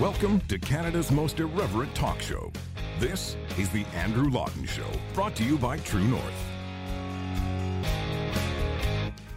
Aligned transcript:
Welcome 0.00 0.40
to 0.48 0.58
Canada's 0.58 1.10
most 1.12 1.38
irreverent 1.38 1.94
talk 1.94 2.22
show. 2.22 2.50
This 2.98 3.36
is 3.58 3.68
The 3.68 3.84
Andrew 3.94 4.30
Lawton 4.30 4.64
Show, 4.64 4.86
brought 5.12 5.36
to 5.36 5.44
you 5.44 5.58
by 5.58 5.76
True 5.76 6.02
North. 6.04 6.22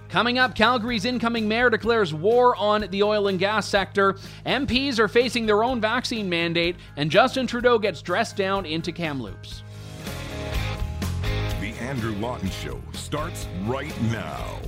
Coming 0.08 0.40
up, 0.40 0.56
Calgary's 0.56 1.04
incoming 1.04 1.46
mayor 1.46 1.70
declares 1.70 2.14
war 2.14 2.56
on 2.56 2.88
the 2.90 3.04
oil 3.04 3.28
and 3.28 3.38
gas 3.38 3.68
sector. 3.68 4.14
MPs 4.46 4.98
are 4.98 5.10
facing 5.10 5.46
their 5.46 5.62
own 5.62 5.82
vaccine 5.82 6.30
mandate, 6.30 6.78
and 6.96 7.12
Justin 7.12 7.48
Trudeau 7.48 7.78
gets 7.78 8.02
dressed 8.02 8.38
down 8.38 8.66
into 8.66 8.94
Kamloops. 8.94 9.62
The 11.60 11.74
Andrew 11.82 12.16
Lawton 12.16 12.50
Show 12.50 12.82
starts 12.94 13.46
right 13.66 14.02
now. 14.04 14.62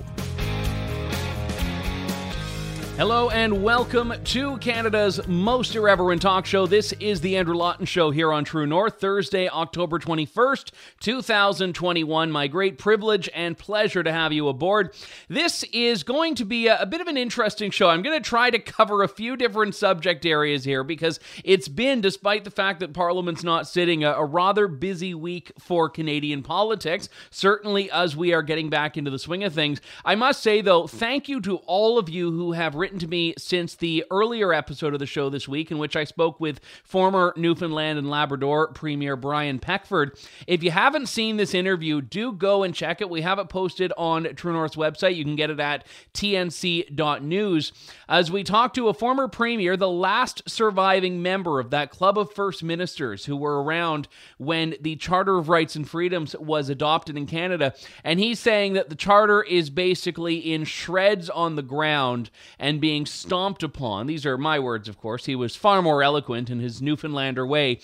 Hello 2.98 3.30
and 3.30 3.62
welcome 3.62 4.12
to 4.24 4.58
Canada's 4.58 5.20
most 5.28 5.76
irreverent 5.76 6.20
talk 6.20 6.48
show. 6.48 6.66
This 6.66 6.94
is 6.94 7.22
the 7.22 7.38
Andrew 7.38 7.56
Lawton 7.56 7.86
Show 7.86 8.10
here 8.10 8.34
on 8.34 8.44
True 8.44 8.66
North, 8.66 9.00
Thursday, 9.00 9.48
October 9.48 10.00
21st, 10.00 10.72
2021. 11.00 12.32
My 12.32 12.48
great 12.48 12.80
privilege 12.80 13.30
and 13.36 13.56
pleasure 13.56 14.02
to 14.02 14.12
have 14.12 14.34
you 14.34 14.48
aboard. 14.48 14.96
This 15.28 15.62
is 15.72 16.02
going 16.02 16.34
to 16.36 16.44
be 16.44 16.66
a, 16.66 16.82
a 16.82 16.88
bit 16.88 17.00
of 17.00 17.08
an 17.08 17.18
interesting 17.18 17.70
show. 17.70 17.88
I'm 17.88 18.02
going 18.02 18.20
to 18.20 18.28
try 18.28 18.50
to 18.50 18.58
cover 18.58 19.04
a 19.04 19.08
few 19.08 19.38
different 19.38 19.76
subject 19.76 20.26
areas 20.26 20.64
here 20.64 20.84
because 20.84 21.20
it's 21.44 21.68
been, 21.68 22.02
despite 22.02 22.46
the 22.46 22.52
fact 22.52 22.80
that 22.80 22.94
Parliament's 22.94 23.44
not 23.44 23.68
sitting, 23.68 24.04
a, 24.04 24.14
a 24.14 24.26
rather 24.26 24.68
busy 24.68 25.14
week 25.14 25.52
for 25.60 25.88
Canadian 25.88 26.42
politics, 26.42 27.10
certainly 27.30 27.92
as 27.92 28.18
we 28.18 28.34
are 28.34 28.42
getting 28.42 28.72
back 28.72 28.98
into 28.98 29.12
the 29.12 29.20
swing 29.20 29.44
of 29.44 29.54
things. 29.54 29.82
I 30.04 30.16
must 30.16 30.42
say, 30.42 30.62
though, 30.62 30.88
thank 30.88 31.30
you 31.30 31.40
to 31.42 31.58
all 31.68 32.00
of 32.00 32.10
you 32.10 32.32
who 32.32 32.54
have 32.54 32.74
written 32.74 32.87
to 32.96 33.08
me 33.08 33.34
since 33.38 33.76
the 33.76 34.04
earlier 34.10 34.54
episode 34.54 34.94
of 34.94 35.00
the 35.00 35.06
show 35.06 35.30
this 35.30 35.48
week, 35.48 35.72
in 35.72 35.78
which 35.78 35.96
I 35.96 36.04
spoke 36.04 36.40
with 36.40 36.60
former 36.84 37.34
Newfoundland 37.36 38.00
and 38.00 38.10
Labrador 38.10 38.72
Premier 38.74 39.16
Brian 39.16 39.60
Peckford. 39.60 40.18
If 40.48 40.64
you 40.64 40.72
haven't 40.72 41.08
seen 41.08 41.38
this 41.38 41.54
interview, 41.54 42.02
do 42.02 42.32
go 42.32 42.64
and 42.64 42.74
check 42.74 43.02
it. 43.02 43.10
We 43.10 43.22
have 43.22 43.40
it 43.40 43.50
posted 43.50 43.92
on 43.98 44.36
True 44.36 44.54
North's 44.54 44.76
website. 44.76 45.16
You 45.16 45.24
can 45.24 45.36
get 45.36 45.50
it 45.50 45.60
at 45.60 45.86
tnc.news. 46.14 47.72
As 48.10 48.32
we 48.32 48.44
talk 48.44 48.74
to 48.74 48.88
a 48.88 48.94
former 48.94 49.28
premier, 49.28 49.76
the 49.76 49.90
last 49.90 50.48
surviving 50.48 51.22
member 51.22 51.60
of 51.60 51.70
that 51.72 51.92
club 51.92 52.18
of 52.18 52.32
first 52.32 52.64
ministers 52.64 53.26
who 53.26 53.36
were 53.36 53.62
around 53.62 54.08
when 54.38 54.76
the 54.82 54.96
Charter 54.96 55.38
of 55.38 55.50
Rights 55.50 55.76
and 55.76 55.88
Freedoms 55.88 56.36
was 56.38 56.70
adopted 56.70 57.18
in 57.18 57.26
Canada. 57.26 57.74
And 58.04 58.20
he's 58.20 58.40
saying 58.40 58.74
that 58.74 58.90
the 58.90 58.96
charter 58.96 59.44
is 59.44 59.70
basically 59.70 60.38
in 60.38 60.64
shreds 60.64 61.30
on 61.30 61.56
the 61.56 61.62
ground 61.62 62.30
and 62.60 62.77
being 62.80 63.06
stomped 63.06 63.64
upon. 63.64 64.08
These 64.08 64.26
are 64.26 64.38
my 64.38 64.60
words, 64.60 64.88
of 64.88 64.98
course. 64.98 65.26
He 65.26 65.36
was 65.36 65.56
far 65.56 65.82
more 65.82 66.04
eloquent 66.04 66.50
in 66.50 66.60
his 66.60 66.82
Newfoundlander 66.82 67.46
way 67.46 67.80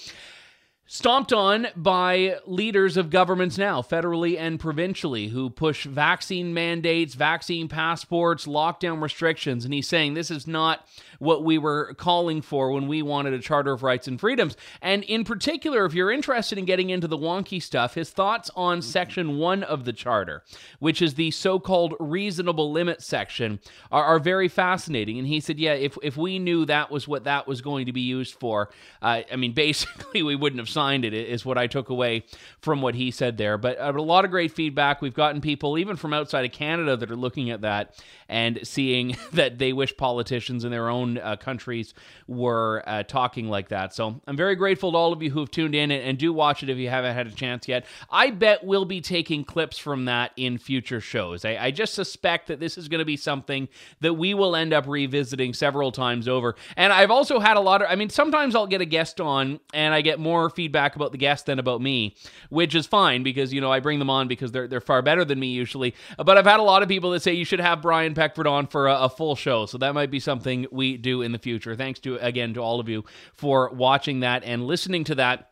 stomped 0.86 1.32
on 1.34 1.68
by 1.76 2.38
leaders 2.46 2.98
of 2.98 3.10
governments 3.10 3.58
now, 3.58 3.82
federally 3.82 4.38
and 4.38 4.60
provincially, 4.60 5.30
who 5.30 5.50
push 5.50 5.86
vaccine 5.86 6.54
mandates, 6.54 7.16
vaccine 7.16 7.68
passports, 7.68 8.46
lockdown 8.46 9.02
restrictions. 9.02 9.66
And 9.66 9.74
he's 9.74 9.88
saying 9.88 10.14
this 10.14 10.32
is 10.32 10.46
not 10.46 10.88
what 11.20 11.44
we 11.44 11.58
were 11.58 11.94
calling 11.96 12.42
for 12.42 12.72
when 12.72 12.88
we 12.88 13.02
wanted 13.02 13.34
a 13.34 13.40
Charter 13.40 13.74
of 13.74 13.84
Rights 13.84 14.08
and 14.08 14.20
Freedoms. 14.20 14.58
And 14.82 15.04
in 15.04 15.24
particular, 15.24 15.86
if 15.86 15.94
you're 15.94 16.12
interested 16.12 16.58
in 16.58 16.66
getting 16.66 16.90
into 16.90 17.08
the 17.08 17.18
wonky 17.18 17.62
stuff, 17.62 17.94
his 17.94 18.10
thoughts 18.10 18.50
on 18.56 18.82
Section 18.82 19.38
1 19.38 19.64
of 19.64 19.86
the 19.86 19.94
Charter, 19.94 20.44
which 20.80 21.02
is 21.02 21.16
the 21.16 21.32
so 21.32 21.60
called 21.60 21.96
reasonable 22.00 22.72
limit 22.72 23.02
section, 23.02 23.60
are, 23.92 24.04
are, 24.04 24.20
very 24.24 24.48
fascinating. 24.48 25.18
And 25.18 25.28
he 25.28 25.40
said, 25.40 25.60
yeah, 25.60 25.74
if, 25.74 25.98
if 26.02 26.16
we 26.16 26.40
knew 26.40 26.66
that 26.66 26.90
was 26.90 27.08
what 27.08 27.26
that 27.26 27.48
was 27.48 27.62
going 27.62 27.88
to 27.88 27.94
be 27.94 28.02
used 28.02 28.36
for, 28.36 28.70
uh, 29.02 29.22
I 29.32 29.36
mean, 29.36 29.52
basically, 29.64 30.24
we 30.24 30.36
wouldn't 30.36 30.60
have 30.60 30.70
signed 30.70 31.06
it, 31.06 31.14
is 31.14 31.46
what 31.46 31.58
I 31.58 31.68
took 31.68 31.90
away 31.90 32.26
from 32.60 32.82
what 32.82 32.96
he 32.96 33.12
said 33.12 33.38
there. 33.38 33.58
But 33.58 33.80
uh, 33.80 33.94
a 33.96 34.02
lot 34.02 34.26
of 34.26 34.32
great 34.32 34.52
feedback. 34.52 35.02
We've 35.02 35.14
gotten 35.14 35.42
people, 35.42 35.78
even 35.78 35.96
from 35.96 36.14
outside 36.14 36.46
of 36.46 36.52
Canada, 36.52 36.98
that 36.98 37.12
are 37.12 37.16
looking 37.16 37.50
at 37.50 37.62
that 37.62 38.00
and 38.30 38.60
seeing 38.64 39.18
that 39.34 39.58
they 39.58 39.74
wish 39.74 39.96
politicians 39.98 40.64
in 40.64 40.72
their 40.72 40.90
own 40.90 41.13
uh, 41.18 41.36
countries 41.36 41.94
were 42.28 42.84
uh, 42.86 43.04
talking 43.04 43.50
like 43.50 43.70
that. 43.70 43.94
So 43.94 44.22
I'm 44.28 44.38
very 44.38 44.56
grateful 44.56 44.92
to 44.92 44.98
all 44.98 45.14
of 45.14 45.22
you 45.22 45.32
who 45.32 45.40
have 45.40 45.52
tuned 45.52 45.76
in 45.76 45.92
and, 45.92 46.04
and, 46.04 46.18
do 46.18 46.32
watch 46.32 46.64
it 46.64 46.70
if 46.70 46.78
you 46.78 46.90
haven't 46.90 47.16
had 47.16 47.28
a 47.28 47.32
chance 47.32 47.68
yet. 47.68 47.86
I 48.10 48.30
bet 48.30 48.64
we'll 48.64 48.86
be 48.86 49.02
taking 49.02 49.44
clips 49.44 49.78
from 49.78 50.06
that 50.06 50.32
in 50.38 50.58
future 50.58 51.02
shows. 51.02 51.44
I, 51.44 51.58
I 51.58 51.72
just 51.72 51.96
suspect 51.96 52.48
that 52.48 52.60
this 52.60 52.78
is 52.78 52.88
going 52.88 53.00
to 53.00 53.06
be 53.06 53.18
something 53.18 53.68
that 54.02 54.14
we 54.14 54.34
will 54.34 54.56
end 54.56 54.74
up 54.74 54.88
revisiting 54.88 55.54
several 55.54 55.92
times 55.92 56.28
over. 56.28 56.56
And 56.78 56.94
I've 56.94 57.12
also 57.12 57.40
had 57.40 57.58
a 57.58 57.60
lot 57.60 57.82
of, 57.82 57.88
I 57.90 57.96
mean, 57.96 58.10
sometimes 58.10 58.56
I'll 58.56 58.68
get 58.68 58.82
a 58.82 58.86
guest 58.86 59.20
on 59.20 59.60
and 59.74 59.94
I 59.94 60.02
get 60.02 60.20
more 60.20 60.50
feedback 60.50 60.96
about 60.96 61.12
the 61.12 61.18
guest 61.18 61.48
than 61.48 61.60
about 61.60 61.82
me, 61.82 62.16
which 62.50 62.76
is 62.76 62.86
fine 62.86 63.24
because, 63.24 63.52
you 63.52 63.60
know, 63.60 63.72
I 63.72 63.80
bring 63.80 64.00
them 64.00 64.10
on 64.10 64.28
because 64.28 64.52
they're, 64.52 64.68
they're 64.68 64.82
far 64.82 65.02
better 65.02 65.26
than 65.26 65.40
me 65.40 65.48
usually. 65.48 65.96
But 66.18 66.38
I've 66.38 66.46
had 66.46 66.60
a 66.60 66.64
lot 66.64 66.84
of 66.84 66.90
people 66.90 67.12
that 67.12 67.22
say 67.22 67.34
you 67.34 67.46
should 67.46 67.60
have 67.60 67.82
Brian 67.82 68.14
Peckford 68.14 68.48
on 68.48 68.68
for 68.68 68.88
a, 68.88 69.04
a 69.04 69.10
full 69.10 69.36
show. 69.36 69.66
So 69.66 69.78
that 69.80 69.94
might 69.94 70.12
be 70.12 70.20
something 70.20 70.68
we 70.72 70.93
do 70.98 71.22
in 71.22 71.32
the 71.32 71.40
future. 71.40 71.76
Thanks 71.76 72.00
to 72.02 72.16
again 72.18 72.54
to 72.56 72.62
all 72.62 72.80
of 72.80 72.90
you 72.90 73.04
for 73.34 73.70
watching 73.74 74.22
that 74.22 74.44
and 74.44 74.66
listening 74.66 75.04
to 75.06 75.16
that. 75.16 75.50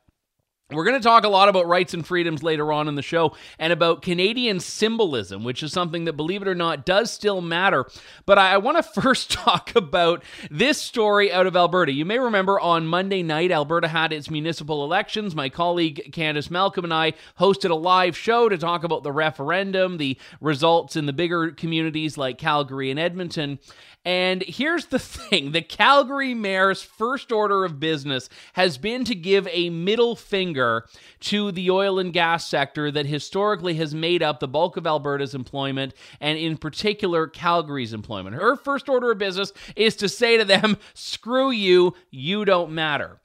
We're 0.71 0.85
going 0.85 0.99
to 0.99 1.03
talk 1.03 1.25
a 1.25 1.29
lot 1.29 1.49
about 1.49 1.67
rights 1.67 1.93
and 1.93 2.05
freedoms 2.05 2.43
later 2.43 2.71
on 2.71 2.87
in 2.87 2.95
the 2.95 3.01
show 3.01 3.35
and 3.59 3.73
about 3.73 4.01
Canadian 4.01 4.59
symbolism, 4.59 5.43
which 5.43 5.63
is 5.63 5.73
something 5.73 6.05
that, 6.05 6.13
believe 6.13 6.41
it 6.41 6.47
or 6.47 6.55
not, 6.55 6.85
does 6.85 7.11
still 7.11 7.41
matter. 7.41 7.85
But 8.25 8.37
I, 8.37 8.53
I 8.53 8.57
want 8.57 8.77
to 8.77 8.83
first 9.01 9.31
talk 9.31 9.75
about 9.75 10.23
this 10.49 10.81
story 10.81 11.31
out 11.31 11.45
of 11.45 11.55
Alberta. 11.55 11.91
You 11.91 12.05
may 12.05 12.19
remember 12.19 12.59
on 12.59 12.87
Monday 12.87 13.21
night, 13.21 13.51
Alberta 13.51 13.89
had 13.89 14.13
its 14.13 14.29
municipal 14.29 14.83
elections. 14.83 15.35
My 15.35 15.49
colleague 15.49 16.09
Candice 16.11 16.49
Malcolm 16.49 16.85
and 16.85 16.93
I 16.93 17.13
hosted 17.39 17.69
a 17.69 17.75
live 17.75 18.15
show 18.15 18.47
to 18.47 18.57
talk 18.57 18.83
about 18.83 19.03
the 19.03 19.11
referendum, 19.11 19.97
the 19.97 20.17
results 20.39 20.95
in 20.95 21.05
the 21.05 21.13
bigger 21.13 21.51
communities 21.51 22.17
like 22.17 22.37
Calgary 22.37 22.89
and 22.91 22.99
Edmonton. 22.99 23.59
And 24.03 24.41
here's 24.43 24.87
the 24.87 24.99
thing 24.99 25.51
the 25.51 25.61
Calgary 25.61 26.33
mayor's 26.33 26.81
first 26.81 27.31
order 27.31 27.63
of 27.63 27.79
business 27.79 28.29
has 28.53 28.77
been 28.77 29.05
to 29.05 29.15
give 29.15 29.47
a 29.51 29.69
middle 29.69 30.15
finger 30.15 30.85
to 31.21 31.51
the 31.51 31.69
oil 31.69 31.99
and 31.99 32.11
gas 32.11 32.47
sector 32.47 32.91
that 32.91 33.05
historically 33.05 33.75
has 33.75 33.93
made 33.93 34.23
up 34.23 34.39
the 34.39 34.47
bulk 34.47 34.75
of 34.77 34.87
Alberta's 34.87 35.35
employment, 35.35 35.93
and 36.19 36.37
in 36.37 36.57
particular, 36.57 37.27
Calgary's 37.27 37.93
employment. 37.93 38.35
Her 38.35 38.55
first 38.55 38.89
order 38.89 39.11
of 39.11 39.17
business 39.17 39.53
is 39.75 39.95
to 39.97 40.09
say 40.09 40.37
to 40.37 40.45
them, 40.45 40.77
screw 40.93 41.51
you, 41.51 41.93
you 42.09 42.43
don't 42.45 42.71
matter. 42.71 43.20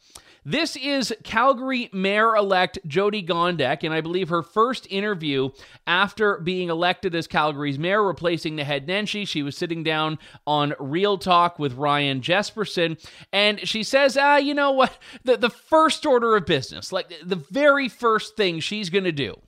This 0.48 0.76
is 0.76 1.12
Calgary 1.24 1.90
Mayor 1.92 2.36
elect 2.36 2.78
Jyoti 2.86 3.26
Gondek, 3.26 3.82
and 3.82 3.92
I 3.92 4.00
believe 4.00 4.28
her 4.28 4.44
first 4.44 4.86
interview 4.92 5.50
after 5.88 6.38
being 6.38 6.70
elected 6.70 7.16
as 7.16 7.26
Calgary's 7.26 7.80
mayor, 7.80 8.00
replacing 8.06 8.56
Naheed 8.56 8.86
Nenshi. 8.86 9.26
She 9.26 9.42
was 9.42 9.56
sitting 9.56 9.82
down 9.82 10.20
on 10.46 10.74
Real 10.78 11.18
Talk 11.18 11.58
with 11.58 11.72
Ryan 11.72 12.20
Jespersen, 12.20 12.96
and 13.32 13.58
she 13.66 13.82
says, 13.82 14.16
ah, 14.16 14.36
you 14.36 14.54
know 14.54 14.70
what? 14.70 14.96
The, 15.24 15.36
the 15.36 15.50
first 15.50 16.06
order 16.06 16.36
of 16.36 16.46
business, 16.46 16.92
like 16.92 17.12
the 17.24 17.42
very 17.50 17.88
first 17.88 18.36
thing 18.36 18.60
she's 18.60 18.88
going 18.88 19.02
to 19.02 19.10
do. 19.10 19.40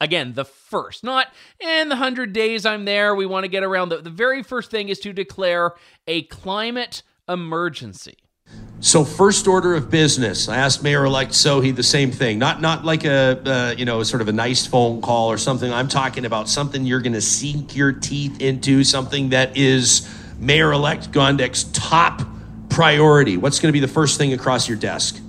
Again, 0.00 0.32
the 0.34 0.44
first, 0.44 1.04
not 1.04 1.28
in 1.60 1.88
the 1.88 1.94
100 1.94 2.32
days 2.32 2.66
I'm 2.66 2.86
there, 2.86 3.14
we 3.14 3.24
want 3.24 3.44
to 3.44 3.48
get 3.48 3.62
around. 3.62 3.90
The, 3.90 3.98
the 3.98 4.10
very 4.10 4.42
first 4.42 4.68
thing 4.68 4.88
is 4.88 4.98
to 4.98 5.12
declare 5.12 5.74
a 6.08 6.22
climate 6.22 7.04
emergency. 7.28 8.16
So 8.80 9.04
first 9.04 9.46
order 9.46 9.76
of 9.76 9.90
business, 9.90 10.48
I 10.48 10.56
asked 10.56 10.82
Mayor-elect 10.82 11.30
Sohi 11.30 11.74
the 11.74 11.84
same 11.84 12.10
thing. 12.10 12.40
Not 12.40 12.60
not 12.60 12.84
like 12.84 13.04
a 13.04 13.40
uh, 13.46 13.74
you 13.78 13.84
know 13.84 14.02
sort 14.02 14.22
of 14.22 14.26
a 14.28 14.32
nice 14.32 14.66
phone 14.66 15.00
call 15.00 15.30
or 15.30 15.38
something. 15.38 15.72
I'm 15.72 15.86
talking 15.86 16.24
about 16.24 16.48
something 16.48 16.84
you're 16.84 17.00
going 17.00 17.12
to 17.12 17.20
sink 17.20 17.76
your 17.76 17.92
teeth 17.92 18.40
into, 18.40 18.82
something 18.82 19.28
that 19.28 19.56
is 19.56 20.08
Mayor-elect 20.40 21.12
Gondek's 21.12 21.62
top 21.72 22.22
priority. 22.70 23.36
What's 23.36 23.60
going 23.60 23.68
to 23.68 23.72
be 23.72 23.78
the 23.78 23.92
first 23.92 24.18
thing 24.18 24.32
across 24.32 24.68
your 24.68 24.78
desk? 24.78 25.20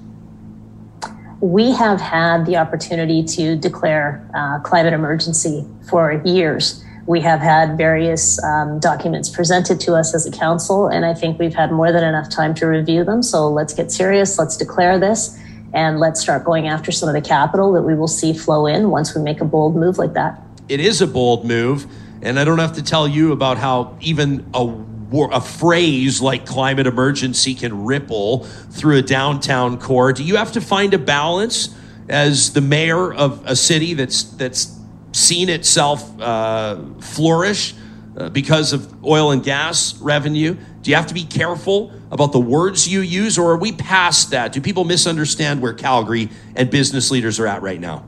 We 1.39 1.73
have 1.73 2.01
had 2.01 2.47
the 2.47 2.57
opportunity 2.57 3.23
to 3.23 3.55
declare 3.55 4.27
uh, 4.33 4.59
climate 4.61 4.93
emergency 4.93 5.67
for 5.87 6.23
years. 6.25 6.83
We 7.05 7.19
have 7.21 7.41
had 7.41 7.77
various 7.77 8.41
um, 8.43 8.79
documents 8.79 9.29
presented 9.29 9.79
to 9.81 9.93
us 9.95 10.15
as 10.15 10.25
a 10.25 10.31
council, 10.31 10.87
and 10.87 11.05
I 11.05 11.13
think 11.13 11.37
we've 11.37 11.53
had 11.53 11.71
more 11.71 11.91
than 11.91 12.03
enough 12.03 12.29
time 12.29 12.53
to 12.55 12.65
review 12.65 13.03
them. 13.03 13.21
So 13.21 13.49
let's 13.49 13.73
get 13.73 13.91
serious, 13.91 14.39
let's 14.39 14.55
declare 14.55 14.97
this, 14.97 15.37
and 15.73 15.99
let's 15.99 16.21
start 16.21 16.45
going 16.45 16.67
after 16.67 16.91
some 16.91 17.09
of 17.09 17.15
the 17.15 17.21
capital 17.21 17.73
that 17.73 17.81
we 17.81 17.93
will 17.93 18.07
see 18.07 18.31
flow 18.31 18.67
in 18.67 18.89
once 18.89 19.13
we 19.13 19.21
make 19.21 19.41
a 19.41 19.45
bold 19.45 19.75
move 19.75 19.97
like 19.97 20.13
that. 20.13 20.41
It 20.69 20.79
is 20.79 21.01
a 21.01 21.07
bold 21.07 21.45
move, 21.45 21.87
and 22.21 22.39
I 22.39 22.45
don't 22.45 22.59
have 22.59 22.73
to 22.73 22.83
tell 22.83 23.07
you 23.07 23.33
about 23.33 23.57
how 23.57 23.97
even 23.99 24.45
a 24.53 24.73
a 25.31 25.41
phrase 25.41 26.21
like 26.21 26.43
climate 26.45 26.87
emergency 26.87 27.53
can 27.53 27.85
ripple 27.85 28.45
through 28.71 28.97
a 28.97 29.01
downtown 29.03 29.77
core. 29.77 30.11
Do 30.11 30.23
you 30.23 30.37
have 30.37 30.53
to 30.53 30.61
find 30.61 30.91
a 30.95 30.97
balance 30.97 31.69
as 32.09 32.53
the 32.53 32.61
mayor 32.61 33.13
of 33.13 33.45
a 33.45 33.55
city 33.55 33.93
that's 33.93 34.23
that's 34.23 34.72
seen 35.13 35.47
itself 35.49 36.19
uh, 36.19 36.77
flourish 36.99 37.73
uh, 38.17 38.29
because 38.29 38.73
of 38.73 39.05
oil 39.05 39.31
and 39.31 39.43
gas 39.43 39.97
revenue? 39.99 40.57
Do 40.81 40.89
you 40.91 40.97
have 40.97 41.07
to 41.07 41.13
be 41.13 41.23
careful 41.23 41.93
about 42.11 42.33
the 42.33 42.39
words 42.39 42.87
you 42.87 42.99
use, 42.99 43.37
or 43.37 43.51
are 43.51 43.57
we 43.57 43.71
past 43.71 44.31
that? 44.31 44.51
Do 44.51 44.59
people 44.61 44.83
misunderstand 44.83 45.61
where 45.61 45.73
Calgary 45.73 46.29
and 46.55 46.69
business 46.69 47.09
leaders 47.09 47.39
are 47.39 47.47
at 47.47 47.61
right 47.61 47.79
now? 47.79 48.05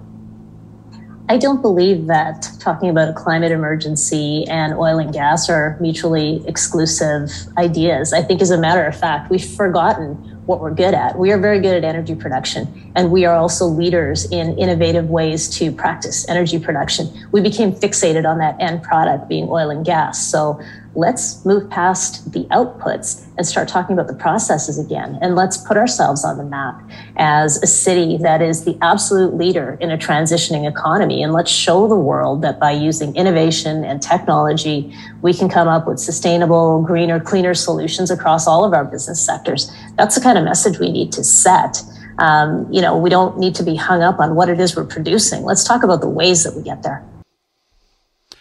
I 1.27 1.37
don't 1.37 1.61
believe 1.61 2.05
that 2.05 2.47
talking 2.59 2.89
about 2.89 3.09
a 3.09 3.13
climate 3.13 3.51
emergency 3.51 4.45
and 4.47 4.75
oil 4.75 4.99
and 4.99 5.11
gas 5.11 5.49
are 5.49 5.75
mutually 5.81 6.43
exclusive 6.47 7.31
ideas. 7.57 8.13
I 8.13 8.21
think, 8.21 8.41
as 8.43 8.51
a 8.51 8.59
matter 8.59 8.85
of 8.85 8.95
fact, 8.95 9.31
we've 9.31 9.43
forgotten 9.43 10.34
what 10.45 10.59
we're 10.59 10.73
good 10.73 10.93
at. 10.93 11.17
We 11.17 11.31
are 11.31 11.39
very 11.39 11.59
good 11.59 11.75
at 11.75 11.83
energy 11.83 12.15
production, 12.15 12.91
and 12.95 13.11
we 13.11 13.25
are 13.25 13.35
also 13.35 13.65
leaders 13.65 14.29
in 14.31 14.57
innovative 14.57 15.09
ways 15.09 15.49
to 15.57 15.71
practice 15.71 16.27
energy 16.29 16.59
production. 16.59 17.09
We 17.31 17.41
became 17.41 17.73
fixated 17.73 18.29
on 18.29 18.37
that 18.39 18.55
end 18.59 18.83
product 18.83 19.27
being 19.27 19.47
oil 19.49 19.69
and 19.69 19.85
gas. 19.85 20.25
So 20.25 20.59
let's 20.93 21.43
move 21.45 21.69
past 21.69 22.31
the 22.31 22.45
outputs 22.45 23.24
and 23.37 23.45
start 23.45 23.67
talking 23.67 23.93
about 23.93 24.07
the 24.07 24.15
processes 24.15 24.77
again. 24.79 25.17
And 25.21 25.35
let's 25.35 25.57
put 25.57 25.77
ourselves 25.77 26.23
on 26.23 26.37
the 26.37 26.43
map 26.43 26.81
as 27.17 27.61
a 27.61 27.67
city 27.67 28.17
that 28.17 28.41
is 28.41 28.65
the 28.65 28.77
absolute 28.81 29.33
leader 29.33 29.77
in 29.81 29.91
a 29.91 29.97
transitioning 29.97 30.69
economy. 30.69 31.21
And 31.23 31.33
let's 31.33 31.51
show 31.51 31.87
the 31.87 31.95
world 31.95 32.41
that 32.41 32.59
by 32.59 32.71
using 32.71 33.15
innovation 33.15 33.83
and 33.83 34.01
technology, 34.01 34.95
we 35.21 35.33
can 35.33 35.49
come 35.49 35.67
up 35.67 35.87
with 35.87 35.99
sustainable, 35.99 36.81
greener, 36.81 37.19
cleaner 37.19 37.53
solutions 37.53 38.11
across 38.11 38.47
all 38.47 38.63
of 38.63 38.73
our 38.73 38.85
business 38.85 39.21
sectors. 39.21 39.71
That's 39.97 40.15
the 40.15 40.21
kind 40.21 40.37
of 40.37 40.43
message 40.43 40.79
we 40.79 40.91
need 40.91 41.11
to 41.13 41.23
set. 41.23 41.81
Um, 42.17 42.71
you 42.71 42.81
know, 42.81 42.97
we 42.97 43.09
don't 43.09 43.37
need 43.37 43.55
to 43.55 43.63
be 43.63 43.75
hung 43.75 44.01
up 44.01 44.19
on 44.19 44.35
what 44.35 44.49
it 44.49 44.59
is 44.59 44.75
we're 44.75 44.85
producing. 44.85 45.43
Let's 45.43 45.63
talk 45.63 45.83
about 45.83 46.01
the 46.01 46.09
ways 46.09 46.43
that 46.43 46.55
we 46.55 46.63
get 46.63 46.83
there. 46.83 47.03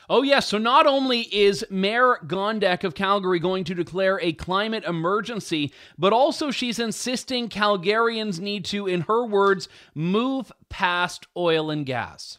Oh, 0.08 0.22
yes. 0.22 0.34
Yeah, 0.34 0.40
so 0.40 0.58
not 0.58 0.86
only 0.86 1.22
is 1.22 1.64
Mayor 1.70 2.18
Gondek 2.26 2.84
of 2.84 2.94
Calgary 2.94 3.38
going 3.38 3.64
to 3.64 3.74
declare 3.74 4.20
a 4.20 4.32
climate 4.32 4.84
emergency, 4.84 5.72
but 5.96 6.12
also 6.12 6.50
she's 6.50 6.78
insisting 6.78 7.48
Calgarians 7.48 8.40
need 8.40 8.64
to, 8.66 8.86
in 8.86 9.02
her 9.02 9.24
words, 9.24 9.68
move 9.94 10.52
past 10.68 11.26
oil 11.36 11.70
and 11.70 11.86
gas. 11.86 12.38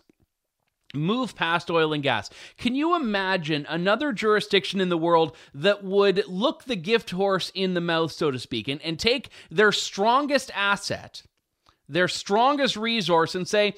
Move 0.93 1.35
past 1.35 1.69
oil 1.69 1.93
and 1.93 2.03
gas. 2.03 2.29
Can 2.57 2.75
you 2.75 2.95
imagine 2.95 3.65
another 3.67 4.13
jurisdiction 4.13 4.79
in 4.79 4.89
the 4.89 4.97
world 4.97 5.35
that 5.53 5.83
would 5.83 6.25
look 6.27 6.65
the 6.65 6.75
gift 6.75 7.11
horse 7.11 7.51
in 7.55 7.73
the 7.73 7.81
mouth, 7.81 8.11
so 8.11 8.31
to 8.31 8.39
speak, 8.39 8.67
and, 8.67 8.81
and 8.81 8.99
take 8.99 9.29
their 9.49 9.71
strongest 9.71 10.51
asset, 10.55 11.23
their 11.89 12.07
strongest 12.07 12.77
resource, 12.77 13.35
and 13.35 13.47
say, 13.47 13.73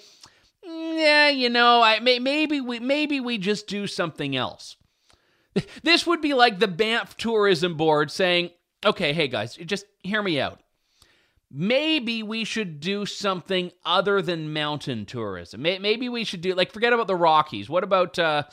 yeah, 0.67 1.29
you 1.29 1.49
know, 1.49 1.81
I 1.81 1.99
may, 1.99 2.19
maybe 2.19 2.59
we 2.59 2.79
maybe 2.79 3.19
we 3.19 3.37
just 3.37 3.67
do 3.67 3.87
something 3.87 4.35
else. 4.35 4.75
This 5.81 6.05
would 6.05 6.21
be 6.21 6.35
like 6.35 6.59
the 6.59 6.67
Banff 6.67 7.17
Tourism 7.17 7.77
Board 7.77 8.11
saying, 8.11 8.51
"Okay, 8.85 9.13
hey 9.13 9.27
guys, 9.27 9.55
just 9.55 9.85
hear 10.03 10.21
me 10.21 10.39
out. 10.39 10.61
Maybe 11.49 12.21
we 12.21 12.43
should 12.43 12.79
do 12.79 13.05
something 13.07 13.71
other 13.85 14.21
than 14.21 14.53
mountain 14.53 15.05
tourism. 15.05 15.63
Maybe 15.63 16.09
we 16.09 16.25
should 16.25 16.41
do 16.41 16.53
like 16.53 16.71
forget 16.71 16.93
about 16.93 17.07
the 17.07 17.15
Rockies. 17.15 17.69
What 17.69 17.83
about 17.83 18.19
uh 18.19 18.43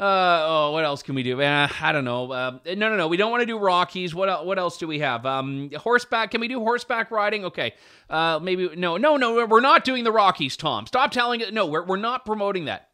uh, 0.00 0.46
oh, 0.48 0.70
what 0.72 0.82
else 0.82 1.02
can 1.02 1.14
we 1.14 1.22
do? 1.22 1.42
Uh, 1.42 1.68
I 1.82 1.92
don't 1.92 2.06
know. 2.06 2.32
Uh, 2.32 2.58
no, 2.64 2.88
no, 2.88 2.96
no. 2.96 3.06
We 3.06 3.18
don't 3.18 3.30
want 3.30 3.42
to 3.42 3.46
do 3.46 3.58
Rockies. 3.58 4.14
What 4.14 4.46
what 4.46 4.58
else 4.58 4.78
do 4.78 4.86
we 4.86 5.00
have? 5.00 5.26
Um, 5.26 5.70
horseback. 5.76 6.30
Can 6.30 6.40
we 6.40 6.48
do 6.48 6.58
horseback 6.58 7.10
riding? 7.10 7.44
Okay. 7.44 7.74
Uh, 8.08 8.38
maybe 8.42 8.74
no, 8.76 8.96
no, 8.96 9.18
no. 9.18 9.44
We're 9.44 9.60
not 9.60 9.84
doing 9.84 10.04
the 10.04 10.12
Rockies, 10.12 10.56
Tom. 10.56 10.86
Stop 10.86 11.10
telling 11.10 11.42
it. 11.42 11.52
No, 11.52 11.66
we're 11.66 11.84
we're 11.84 11.96
not 11.98 12.24
promoting 12.24 12.64
that. 12.64 12.88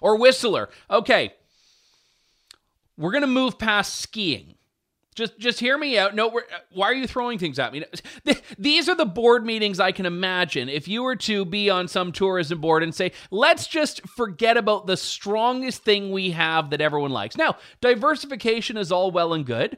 Or 0.00 0.16
Whistler. 0.16 0.68
Okay. 0.88 1.34
We're 2.96 3.12
gonna 3.12 3.26
move 3.26 3.58
past 3.58 3.96
skiing. 3.96 4.54
Just 5.18 5.36
just 5.36 5.58
hear 5.58 5.76
me 5.76 5.98
out. 5.98 6.14
No, 6.14 6.40
why 6.70 6.86
are 6.86 6.94
you 6.94 7.08
throwing 7.08 7.40
things 7.40 7.58
at 7.58 7.72
me? 7.72 7.84
These 8.56 8.88
are 8.88 8.94
the 8.94 9.04
board 9.04 9.44
meetings 9.44 9.80
I 9.80 9.90
can 9.90 10.06
imagine 10.06 10.68
if 10.68 10.86
you 10.86 11.02
were 11.02 11.16
to 11.16 11.44
be 11.44 11.68
on 11.68 11.88
some 11.88 12.12
tourism 12.12 12.60
board 12.60 12.84
and 12.84 12.94
say, 12.94 13.10
"Let's 13.32 13.66
just 13.66 14.06
forget 14.06 14.56
about 14.56 14.86
the 14.86 14.96
strongest 14.96 15.82
thing 15.82 16.12
we 16.12 16.30
have 16.30 16.70
that 16.70 16.80
everyone 16.80 17.10
likes." 17.10 17.36
Now, 17.36 17.56
diversification 17.80 18.76
is 18.76 18.92
all 18.92 19.10
well 19.10 19.34
and 19.34 19.44
good 19.44 19.76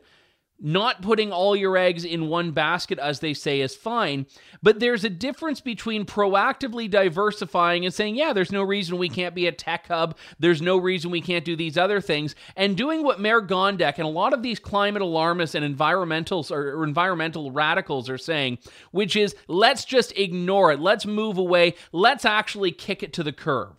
not 0.61 1.03
putting 1.03 1.33
all 1.33 1.57
your 1.57 1.77
eggs 1.77 2.05
in 2.05 2.29
one 2.29 2.53
basket, 2.53 2.99
as 2.99 3.21
they 3.21 3.35
say, 3.35 3.61
is 3.61 3.75
fine. 3.75 4.27
But 4.63 4.81
there's 4.81 5.05
a 5.05 5.11
difference 5.11 5.61
between 5.61 6.05
proactively 6.05 6.91
diversifying 6.91 7.85
and 7.85 7.95
saying, 7.95 8.17
yeah, 8.17 8.33
there's 8.33 8.53
no 8.53 8.63
reason 8.63 8.99
we 8.99 9.09
can't 9.09 9.35
be 9.35 9.47
a 9.47 9.53
tech 9.53 9.87
hub. 9.89 10.17
There's 10.39 10.61
no 10.61 10.77
reason 10.77 11.11
we 11.11 11.21
can't 11.21 11.45
do 11.45 11.57
these 11.57 11.79
other 11.79 12.01
things. 12.01 12.35
And 12.57 12.77
doing 12.77 13.03
what 13.03 13.21
Mayor 13.21 13.41
Gondek 13.41 13.95
and 13.97 14.07
a 14.07 14.09
lot 14.09 14.33
of 14.33 14.43
these 14.43 14.59
climate 14.59 15.03
alarmists 15.03 15.55
and 15.55 15.65
environmentals 15.65 16.51
or, 16.51 16.79
or 16.79 16.85
environmental 16.85 17.51
radicals 17.51 18.09
are 18.09 18.19
saying, 18.19 18.59
which 18.91 19.17
is 19.17 19.35
let's 19.49 19.85
just 19.85 20.17
ignore 20.19 20.73
it. 20.73 20.81
Let's 20.81 21.07
move 21.07 21.39
away. 21.39 21.75
Let's 21.93 22.25
actually 22.25 22.73
kick 22.73 23.03
it 23.03 23.13
to 23.15 23.23
the 23.23 23.33
curb. 23.33 23.77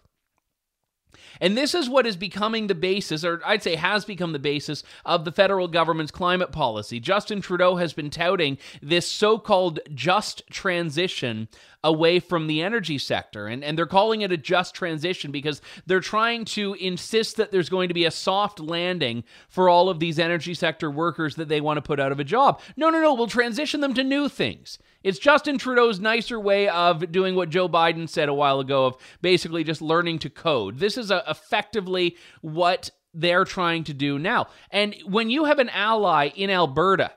And 1.41 1.57
this 1.57 1.75
is 1.75 1.89
what 1.89 2.05
is 2.07 2.15
becoming 2.15 2.67
the 2.67 2.75
basis, 2.75 3.25
or 3.25 3.41
I'd 3.45 3.63
say 3.63 3.75
has 3.75 4.05
become 4.05 4.31
the 4.31 4.39
basis, 4.39 4.83
of 5.05 5.25
the 5.25 5.31
federal 5.31 5.67
government's 5.67 6.11
climate 6.11 6.51
policy. 6.51 6.99
Justin 6.99 7.41
Trudeau 7.41 7.75
has 7.75 7.91
been 7.91 8.11
touting 8.11 8.59
this 8.81 9.07
so 9.07 9.39
called 9.39 9.79
just 9.93 10.43
transition 10.49 11.49
away 11.83 12.19
from 12.19 12.47
the 12.47 12.61
energy 12.61 12.97
sector. 12.97 13.47
And, 13.47 13.63
and 13.63 13.77
they're 13.77 13.85
calling 13.85 14.21
it 14.21 14.31
a 14.31 14.37
just 14.37 14.75
transition 14.75 15.31
because 15.31 15.61
they're 15.85 15.99
trying 15.99 16.45
to 16.45 16.73
insist 16.75 17.37
that 17.37 17.51
there's 17.51 17.69
going 17.69 17.87
to 17.87 17.93
be 17.93 18.05
a 18.05 18.11
soft 18.11 18.59
landing 18.59 19.23
for 19.49 19.69
all 19.69 19.89
of 19.89 19.99
these 19.99 20.19
energy 20.19 20.53
sector 20.53 20.91
workers 20.91 21.35
that 21.35 21.47
they 21.47 21.61
want 21.61 21.77
to 21.77 21.81
put 21.81 21.99
out 21.99 22.11
of 22.11 22.19
a 22.19 22.23
job. 22.23 22.61
No, 22.77 22.89
no, 22.89 23.01
no, 23.01 23.13
we'll 23.13 23.27
transition 23.27 23.81
them 23.81 23.93
to 23.95 24.03
new 24.03 24.29
things. 24.29 24.77
It's 25.03 25.17
Justin 25.17 25.57
Trudeau's 25.57 25.99
nicer 25.99 26.39
way 26.39 26.69
of 26.69 27.11
doing 27.11 27.35
what 27.35 27.49
Joe 27.49 27.67
Biden 27.67 28.07
said 28.07 28.29
a 28.29 28.33
while 28.33 28.59
ago 28.59 28.85
of 28.85 28.97
basically 29.21 29.63
just 29.63 29.81
learning 29.81 30.19
to 30.19 30.29
code. 30.29 30.77
This 30.77 30.97
is 30.97 31.09
a, 31.09 31.23
effectively 31.27 32.15
what 32.41 32.91
they're 33.13 33.45
trying 33.45 33.83
to 33.85 33.93
do 33.93 34.19
now. 34.19 34.47
And 34.69 34.95
when 35.05 35.29
you 35.29 35.45
have 35.45 35.59
an 35.59 35.69
ally 35.69 36.29
in 36.35 36.49
Alberta 36.49 37.11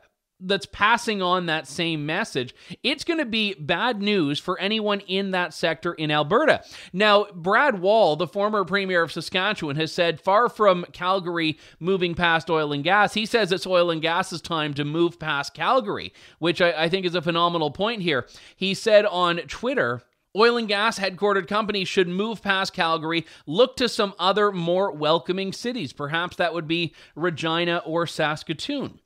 that's 0.47 0.67
passing 0.67 1.23
on 1.23 1.47
that 1.47 1.67
same 1.67 2.07
message, 2.07 2.55
it's 2.83 3.05
going 3.05 3.19
to 3.19 3.25
be 3.25 3.55
bad 3.55 4.01
news 4.01 4.39
for 4.39 4.59
anyone 4.59 5.01
in 5.01 5.33
that 5.33 5.55
sector 5.55 5.95
in 5.95 6.11
Alberta. 6.11 6.63
Now, 6.93 7.27
Brad 7.35 7.81
Wall, 7.81 8.17
the 8.17 8.27
former 8.27 8.65
premier 8.65 9.03
of 9.03 9.13
Saskatchewan, 9.13 9.77
has 9.77 9.93
said 9.93 10.21
far 10.21 10.49
from 10.49 10.85
Calgary 10.93 11.59
moving 11.81 12.15
past 12.15 12.51
oil 12.51 12.73
and 12.73 12.85
gas, 12.85 13.15
he 13.15 13.27
says 13.27 13.53
it's 13.53 13.67
oil 13.67 13.91
and 13.91 14.03
gas's 14.03 14.41
time 14.41 14.75
to 14.75 14.85
move 14.85 15.19
past 15.19 15.55
Calgary, 15.55 16.13
which 16.39 16.61
I, 16.61 16.85
I 16.85 16.89
think 16.89 17.07
is 17.07 17.15
a 17.15 17.23
phenomenal 17.23 17.71
point 17.71 18.03
here. 18.03 18.27
He 18.57 18.75
said 18.75 19.07
on 19.07 19.39
Twitter, 19.49 20.03
Oil 20.37 20.57
and 20.57 20.67
gas 20.67 20.99
headquartered 20.99 21.47
companies 21.47 21.87
should 21.87 22.09
move 22.09 22.43
past 22.43 22.73
Calgary, 22.73 23.25
look 23.47 23.77
to 23.77 23.89
some 23.89 24.15
other 24.19 24.51
more 24.51 24.91
welcoming 24.91 25.53
cities. 25.53 25.93
Perhaps 25.93 26.39
that 26.39 26.53
would 26.53 26.67
be 26.67 26.93
Regina 27.15 27.83
or 27.87 28.05
Saskatoon. 28.05 28.99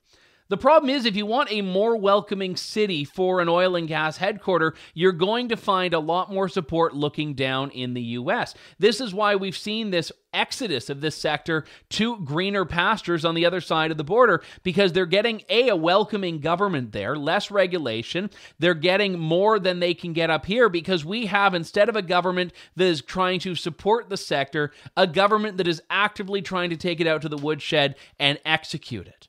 The 0.49 0.57
problem 0.57 0.89
is, 0.89 1.05
if 1.05 1.15
you 1.15 1.27
want 1.27 1.51
a 1.51 1.61
more 1.61 1.95
welcoming 1.95 2.55
city 2.55 3.03
for 3.03 3.39
an 3.39 3.47
oil 3.47 3.75
and 3.75 3.87
gas 3.87 4.17
headquarter, 4.17 4.73
you're 4.95 5.11
going 5.11 5.49
to 5.49 5.55
find 5.55 5.93
a 5.93 5.99
lot 5.99 6.33
more 6.33 6.49
support 6.49 6.95
looking 6.95 7.35
down 7.35 7.69
in 7.69 7.93
the 7.93 8.01
U.S. 8.01 8.55
This 8.79 8.99
is 8.99 9.13
why 9.13 9.35
we've 9.35 9.55
seen 9.55 9.91
this 9.91 10.11
exodus 10.33 10.89
of 10.89 11.01
this 11.01 11.15
sector 11.15 11.65
to 11.89 12.17
greener 12.21 12.65
pastures 12.65 13.25
on 13.25 13.35
the 13.35 13.45
other 13.45 13.61
side 13.61 13.91
of 13.91 13.97
the 13.97 14.03
border 14.03 14.41
because 14.63 14.91
they're 14.91 15.05
getting 15.05 15.43
a, 15.49 15.69
a 15.69 15.75
welcoming 15.75 16.39
government 16.39 16.93
there, 16.93 17.15
less 17.15 17.51
regulation. 17.51 18.31
They're 18.57 18.73
getting 18.73 19.19
more 19.19 19.59
than 19.59 19.79
they 19.79 19.93
can 19.93 20.13
get 20.13 20.31
up 20.31 20.47
here 20.47 20.67
because 20.67 21.05
we 21.05 21.27
have, 21.27 21.53
instead 21.53 21.89
of 21.89 21.95
a 21.95 22.01
government 22.01 22.53
that 22.75 22.85
is 22.85 23.03
trying 23.03 23.39
to 23.41 23.53
support 23.53 24.09
the 24.09 24.17
sector, 24.17 24.71
a 24.97 25.05
government 25.05 25.57
that 25.57 25.67
is 25.67 25.83
actively 25.91 26.41
trying 26.41 26.71
to 26.71 26.77
take 26.77 26.99
it 26.99 27.05
out 27.05 27.21
to 27.21 27.29
the 27.29 27.37
woodshed 27.37 27.95
and 28.19 28.39
execute 28.45 29.07
it. 29.07 29.28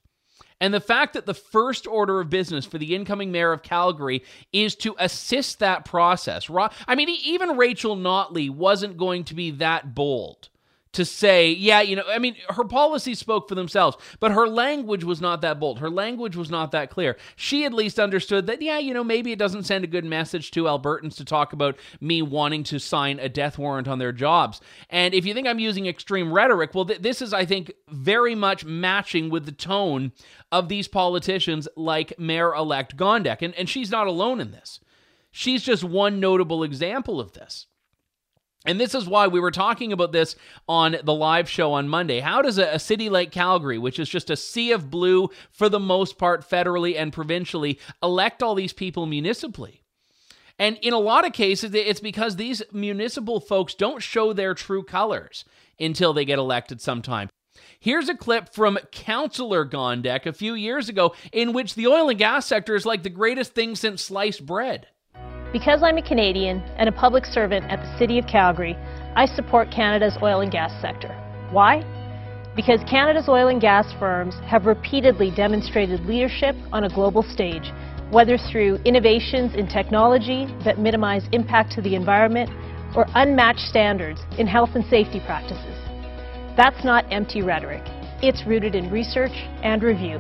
And 0.61 0.75
the 0.75 0.81
fact 0.81 1.15
that 1.15 1.27
the 1.27 1.35
first 1.35 1.87
order 1.87 2.21
of 2.21 2.29
business 2.29 2.67
for 2.67 2.79
the 2.79 2.95
incoming 2.95 3.33
mayor 3.33 3.53
of 3.53 3.63
Calgary 3.63 4.23
is 4.53 4.75
to 4.77 4.95
assist 4.99 5.59
that 5.61 5.85
process. 5.85 6.51
I 6.87 6.95
mean, 6.95 7.09
even 7.09 7.57
Rachel 7.57 7.97
Notley 7.97 8.51
wasn't 8.51 8.99
going 8.99 9.25
to 9.25 9.35
be 9.35 9.51
that 9.53 9.95
bold 9.95 10.51
to 10.93 11.05
say, 11.05 11.51
yeah, 11.51 11.81
you 11.81 11.95
know, 11.95 12.03
I 12.09 12.19
mean, 12.19 12.37
her 12.49 12.65
policies 12.65 13.19
spoke 13.19 13.49
for 13.49 13.55
themselves, 13.55 13.97
but 14.19 14.33
her 14.33 14.49
language 14.49 15.05
was 15.05 15.21
not 15.21 15.41
that 15.43 15.61
bold. 15.61 15.79
Her 15.79 15.91
language 15.91 16.35
was 16.35 16.51
not 16.51 16.73
that 16.73 16.91
clear. 16.91 17.17
She 17.37 17.65
at 17.65 17.73
least 17.73 18.01
understood 18.01 18.47
that, 18.49 18.61
yeah, 18.61 18.79
you 18.79 18.93
know, 18.93 19.05
maybe 19.05 19.31
it 19.31 19.39
doesn't 19.39 19.65
send 19.65 19.85
a 19.85 19.89
good 19.89 20.05
message 20.05 20.51
to 20.53 20.65
Albertans 20.65 21.17
to 21.17 21.25
talk 21.25 21.53
about 21.53 21.79
me 22.01 22.23
wanting 22.23 22.65
to 22.65 22.81
sign 22.81 23.21
a 23.21 23.29
death 23.29 23.57
warrant 23.57 23.87
on 23.87 24.01
their 24.01 24.13
jobs. 24.13 24.61
And 24.89 25.15
if 25.15 25.25
you 25.25 25.33
think 25.33 25.47
I'm 25.47 25.61
using 25.61 25.87
extreme 25.87 26.33
rhetoric, 26.33 26.75
well, 26.75 26.85
th- 26.85 27.03
this 27.03 27.23
is, 27.23 27.33
I 27.33 27.45
think, 27.45 27.73
very 27.89 28.35
much 28.35 28.65
matching 28.65 29.31
with 29.31 29.47
the 29.47 29.53
tone 29.53 30.13
of 30.51 30.69
these 30.69 30.89
politicians 30.89 31.69
like 31.77 32.19
Mayor 32.19 32.53
elect 32.53 32.97
Gondek. 32.97 33.43
And, 33.43 33.55
and 33.55 33.69
she's 33.69 33.91
not 33.91 34.09
alone 34.09 34.41
in 34.41 34.51
this. 34.51 34.81
She's 35.31 35.63
just 35.63 35.85
one 35.85 36.19
notable 36.19 36.65
example 36.65 37.21
of 37.21 37.33
this. 37.33 37.67
And 38.67 38.79
this 38.79 38.95
is 38.95 39.07
why 39.07 39.27
we 39.27 39.41
were 39.41 39.51
talking 39.51 39.93
about 39.93 40.13
this 40.13 40.37
on 40.69 40.97
the 41.03 41.15
live 41.15 41.49
show 41.49 41.73
on 41.73 41.89
Monday. 41.89 42.21
How 42.21 42.43
does 42.43 42.59
a, 42.59 42.75
a, 42.75 42.79
city 42.79 43.09
like 43.09 43.33
Calgary, 43.33 43.79
which 43.79 43.99
is 43.99 44.09
just 44.09 44.29
a 44.29 44.37
sea 44.37 44.73
of 44.73 44.91
blue 44.91 45.31
for 45.51 45.71
the 45.71 45.81
most 45.81 46.19
part 46.19 46.49
federally 46.49 46.95
and 46.99 47.13
provincially, 47.13 47.79
elect 48.03 48.43
all 48.43 48.55
these 48.55 48.75
people 48.75 49.07
municipally? 49.07 49.81
And 50.59 50.77
in 50.83 50.93
a 50.93 50.99
lot 50.99 51.25
of 51.25 51.33
cases, 51.33 51.73
it's 51.73 52.01
because 52.01 52.37
these 52.37 52.63
municipal 52.71 53.41
folks 53.41 53.75
don't 53.75 54.03
show 54.03 54.35
their 54.35 54.53
true 54.53 54.83
colors 54.83 55.47
until 55.79 56.13
they 56.13 56.27
get 56.27 56.39
elected 56.39 56.83
sometime. 56.83 57.31
Here's 57.79 58.11
a 58.11 58.15
clip 58.15 58.53
from 58.53 58.79
Councillor 58.93 59.65
Gondek 59.65 60.27
a 60.27 60.35
few 60.35 60.53
years 60.53 60.91
ago 60.91 61.15
in 61.33 61.55
which 61.55 61.75
the 61.75 61.87
oil 61.87 62.11
and 62.11 62.19
gas 62.19 62.45
sector 62.45 62.75
is 62.75 62.85
like 62.85 63.05
the 63.05 63.09
greatest 63.09 63.55
thing 63.55 63.75
since 63.75 64.03
sliced 64.03 64.45
bread. 64.45 64.89
Because 65.53 65.83
I'm 65.83 65.99
a 65.99 66.03
Canadian 66.03 66.61
and 66.77 66.89
a 66.89 66.93
public 66.93 67.27
servant 67.27 67.65
at 67.65 67.81
the 67.83 67.99
City 67.99 68.21
of 68.21 68.27
Calgary, 68.29 68.77
I 69.17 69.27
support 69.27 69.69
Canada's 69.73 70.17
oil 70.23 70.43
and 70.43 70.53
gas 70.53 70.71
sector. 70.81 71.09
Why? 71.51 71.83
Because 72.55 72.79
Canada's 72.89 73.29
oil 73.29 73.49
and 73.49 73.61
gas 73.61 73.93
firms 73.99 74.37
have 74.47 74.67
repeatedly 74.67 75.33
demonstrated 75.35 76.07
leadership 76.07 76.55
on 76.73 76.85
a 76.85 76.95
global 76.95 77.25
stage, 77.25 77.73
whether 78.13 78.39
through 78.39 78.77
innovations 78.85 79.57
in 79.57 79.67
technology 79.67 80.47
that 80.65 80.79
minimize 80.79 81.27
impact 81.33 81.73
to 81.73 81.83
the 81.83 81.97
environment 81.97 82.49
or 82.95 83.07
unmatched 83.17 83.67
standards 83.67 84.21
in 84.39 84.47
health 84.47 84.71
and 84.75 84.85
safety 84.85 85.21
practices. 85.27 85.75
That's 86.57 86.85
not 86.85 87.05
empty 87.11 87.43
rhetoric. 87.43 87.83
It's 88.23 88.47
rooted 88.47 88.77
in 88.77 88.89
research 88.89 89.35
and 89.65 89.83
review. 89.83 90.19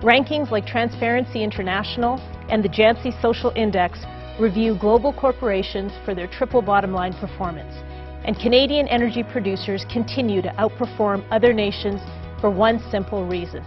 Rankings 0.00 0.52
like 0.52 0.64
Transparency 0.64 1.42
International 1.42 2.20
and 2.48 2.62
the 2.62 2.68
Jantzi 2.68 3.20
Social 3.20 3.52
Index 3.56 3.98
review 4.38 4.76
global 4.78 5.12
corporations 5.12 5.92
for 6.04 6.14
their 6.14 6.26
triple 6.26 6.62
bottom 6.62 6.92
line 6.92 7.12
performance. 7.14 7.74
And 8.24 8.38
Canadian 8.38 8.86
energy 8.88 9.22
producers 9.22 9.84
continue 9.90 10.42
to 10.42 10.50
outperform 10.50 11.26
other 11.30 11.52
nations 11.52 12.00
for 12.40 12.50
one 12.50 12.78
simple 12.90 13.26
reason. 13.26 13.64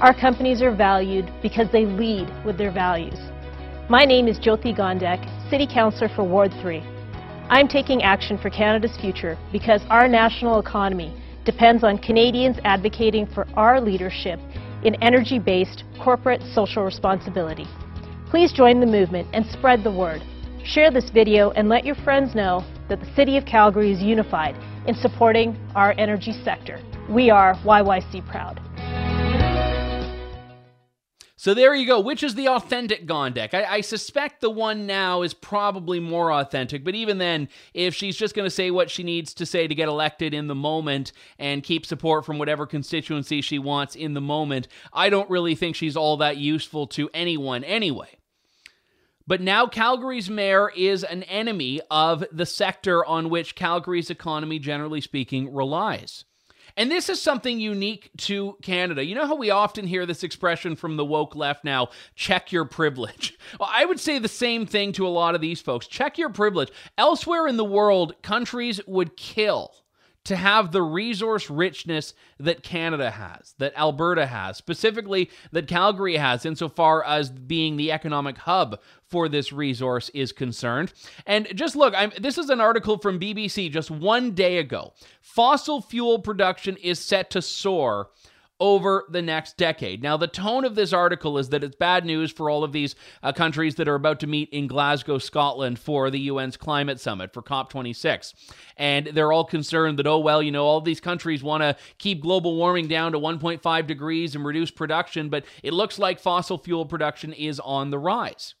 Our 0.00 0.14
companies 0.14 0.62
are 0.62 0.74
valued 0.74 1.32
because 1.42 1.70
they 1.72 1.84
lead 1.84 2.28
with 2.46 2.56
their 2.56 2.72
values. 2.72 3.18
My 3.90 4.04
name 4.04 4.28
is 4.28 4.38
Jyoti 4.38 4.76
Gondek, 4.76 5.50
City 5.50 5.66
Councillor 5.66 6.10
for 6.14 6.22
Ward 6.22 6.52
3. 6.62 6.80
I'm 7.50 7.66
taking 7.66 8.02
action 8.02 8.38
for 8.38 8.50
Canada's 8.50 8.96
future 9.00 9.38
because 9.50 9.82
our 9.88 10.06
national 10.06 10.60
economy 10.60 11.20
depends 11.44 11.82
on 11.82 11.96
Canadians 11.98 12.58
advocating 12.64 13.26
for 13.26 13.46
our 13.54 13.80
leadership 13.80 14.38
in 14.84 14.94
energy-based 15.02 15.84
corporate 15.98 16.42
social 16.54 16.84
responsibility. 16.84 17.66
Please 18.30 18.52
join 18.52 18.78
the 18.78 18.86
movement 18.86 19.26
and 19.32 19.46
spread 19.46 19.82
the 19.82 19.90
word. 19.90 20.22
Share 20.62 20.90
this 20.90 21.08
video 21.08 21.50
and 21.52 21.70
let 21.70 21.86
your 21.86 21.94
friends 21.94 22.34
know 22.34 22.62
that 22.90 23.00
the 23.00 23.14
City 23.14 23.38
of 23.38 23.46
Calgary 23.46 23.90
is 23.90 24.02
unified 24.02 24.54
in 24.86 24.94
supporting 24.94 25.56
our 25.74 25.94
energy 25.96 26.32
sector. 26.44 26.78
We 27.08 27.30
are 27.30 27.54
YYC 27.64 28.26
proud. 28.28 28.60
So 31.36 31.54
there 31.54 31.74
you 31.74 31.86
go. 31.86 32.00
Which 32.00 32.22
is 32.22 32.34
the 32.34 32.48
authentic 32.48 33.06
Gondek? 33.06 33.54
I, 33.54 33.76
I, 33.76 33.80
suspect 33.80 34.40
the 34.40 34.50
one 34.50 34.86
now 34.86 35.22
is 35.22 35.32
probably 35.32 36.00
more 36.00 36.32
authentic, 36.32 36.84
but 36.84 36.96
even 36.96 37.18
then, 37.18 37.48
if 37.72 37.94
she's 37.94 38.16
just 38.16 38.34
going 38.34 38.44
to 38.44 38.50
say 38.50 38.72
what 38.72 38.90
she 38.90 39.04
needs 39.04 39.32
to 39.34 39.46
say 39.46 39.68
to 39.68 39.74
get 39.74 39.88
elected 39.88 40.34
in 40.34 40.48
the 40.48 40.54
moment 40.56 41.12
and 41.38 41.62
keep 41.62 41.86
support 41.86 42.26
from 42.26 42.38
whatever 42.38 42.66
constituency 42.66 43.40
she 43.40 43.58
wants 43.58 43.94
in 43.94 44.14
the 44.14 44.20
moment, 44.20 44.66
I 44.92 45.08
don't 45.10 45.30
really 45.30 45.54
think 45.54 45.76
she's 45.76 45.96
all 45.96 46.16
that 46.18 46.38
useful 46.38 46.88
to 46.88 47.08
anyone 47.14 47.62
anyway. 47.62 48.17
But 49.28 49.42
now 49.42 49.66
Calgary's 49.66 50.30
mayor 50.30 50.70
is 50.74 51.04
an 51.04 51.22
enemy 51.24 51.82
of 51.90 52.24
the 52.32 52.46
sector 52.46 53.04
on 53.04 53.28
which 53.28 53.54
Calgary's 53.54 54.08
economy, 54.08 54.58
generally 54.58 55.02
speaking, 55.02 55.52
relies. 55.52 56.24
And 56.78 56.90
this 56.90 57.10
is 57.10 57.20
something 57.20 57.60
unique 57.60 58.10
to 58.18 58.56
Canada. 58.62 59.04
You 59.04 59.14
know 59.14 59.26
how 59.26 59.34
we 59.34 59.50
often 59.50 59.86
hear 59.86 60.06
this 60.06 60.22
expression 60.22 60.76
from 60.76 60.96
the 60.96 61.04
woke 61.04 61.36
left 61.36 61.62
now 61.62 61.88
check 62.14 62.52
your 62.52 62.64
privilege? 62.64 63.36
Well, 63.60 63.70
I 63.72 63.84
would 63.84 63.98
say 63.98 64.18
the 64.18 64.28
same 64.28 64.66
thing 64.66 64.92
to 64.92 65.06
a 65.06 65.08
lot 65.08 65.34
of 65.34 65.40
these 65.40 65.60
folks 65.60 65.86
check 65.86 66.16
your 66.16 66.30
privilege. 66.30 66.70
Elsewhere 66.96 67.46
in 67.46 67.56
the 67.56 67.64
world, 67.64 68.14
countries 68.22 68.80
would 68.86 69.16
kill 69.16 69.74
to 70.24 70.36
have 70.36 70.72
the 70.72 70.82
resource 70.82 71.48
richness 71.48 72.12
that 72.38 72.62
Canada 72.62 73.10
has, 73.10 73.54
that 73.58 73.72
Alberta 73.76 74.26
has, 74.26 74.56
specifically 74.56 75.30
that 75.52 75.66
Calgary 75.66 76.16
has, 76.16 76.44
insofar 76.44 77.02
as 77.04 77.30
being 77.30 77.76
the 77.76 77.90
economic 77.90 78.38
hub 78.38 78.78
for 79.08 79.28
this 79.28 79.52
resource 79.52 80.10
is 80.10 80.32
concerned. 80.32 80.92
And 81.26 81.48
just 81.54 81.76
look, 81.76 81.94
I'm, 81.96 82.12
this 82.18 82.36
is 82.36 82.50
an 82.50 82.60
article 82.60 82.98
from 82.98 83.18
BBC 83.18 83.70
just 83.70 83.90
one 83.90 84.32
day 84.32 84.58
ago. 84.58 84.92
Fossil 85.22 85.80
fuel 85.80 86.18
production 86.18 86.76
is 86.76 86.98
set 86.98 87.30
to 87.30 87.40
soar 87.40 88.10
over 88.60 89.04
the 89.08 89.22
next 89.22 89.56
decade. 89.56 90.02
Now, 90.02 90.16
the 90.16 90.26
tone 90.26 90.64
of 90.64 90.74
this 90.74 90.92
article 90.92 91.38
is 91.38 91.50
that 91.50 91.62
it's 91.62 91.76
bad 91.76 92.04
news 92.04 92.32
for 92.32 92.50
all 92.50 92.64
of 92.64 92.72
these 92.72 92.94
uh, 93.22 93.32
countries 93.32 93.76
that 93.76 93.88
are 93.88 93.94
about 93.94 94.20
to 94.20 94.26
meet 94.26 94.48
in 94.50 94.66
Glasgow, 94.66 95.18
Scotland 95.18 95.78
for 95.78 96.10
the 96.10 96.28
UN's 96.28 96.56
climate 96.56 97.00
summit 97.00 97.32
for 97.32 97.42
COP26. 97.42 98.34
And 98.76 99.06
they're 99.06 99.32
all 99.32 99.44
concerned 99.44 99.98
that, 99.98 100.06
oh, 100.06 100.18
well, 100.18 100.42
you 100.42 100.50
know, 100.50 100.64
all 100.64 100.80
these 100.80 101.00
countries 101.00 101.42
want 101.42 101.62
to 101.62 101.76
keep 101.98 102.20
global 102.20 102.56
warming 102.56 102.88
down 102.88 103.12
to 103.12 103.18
1.5 103.18 103.86
degrees 103.86 104.34
and 104.34 104.44
reduce 104.44 104.70
production, 104.70 105.28
but 105.28 105.44
it 105.62 105.72
looks 105.72 105.98
like 105.98 106.18
fossil 106.18 106.58
fuel 106.58 106.86
production 106.86 107.32
is 107.32 107.60
on 107.60 107.90
the 107.90 107.98
rise. 107.98 108.54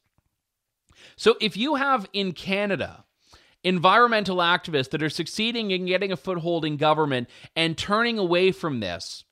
So 1.16 1.36
if 1.40 1.56
you 1.56 1.76
have 1.76 2.06
in 2.12 2.32
Canada, 2.32 3.04
environmental 3.64 4.36
activists 4.36 4.90
that 4.90 5.02
are 5.02 5.10
succeeding 5.10 5.70
in 5.70 5.86
getting 5.86 6.12
a 6.12 6.16
foothold 6.16 6.64
in 6.64 6.76
government 6.76 7.28
and 7.56 7.76
turning 7.76 8.18
away 8.18 8.52
from 8.52 8.80
this, 8.80 9.24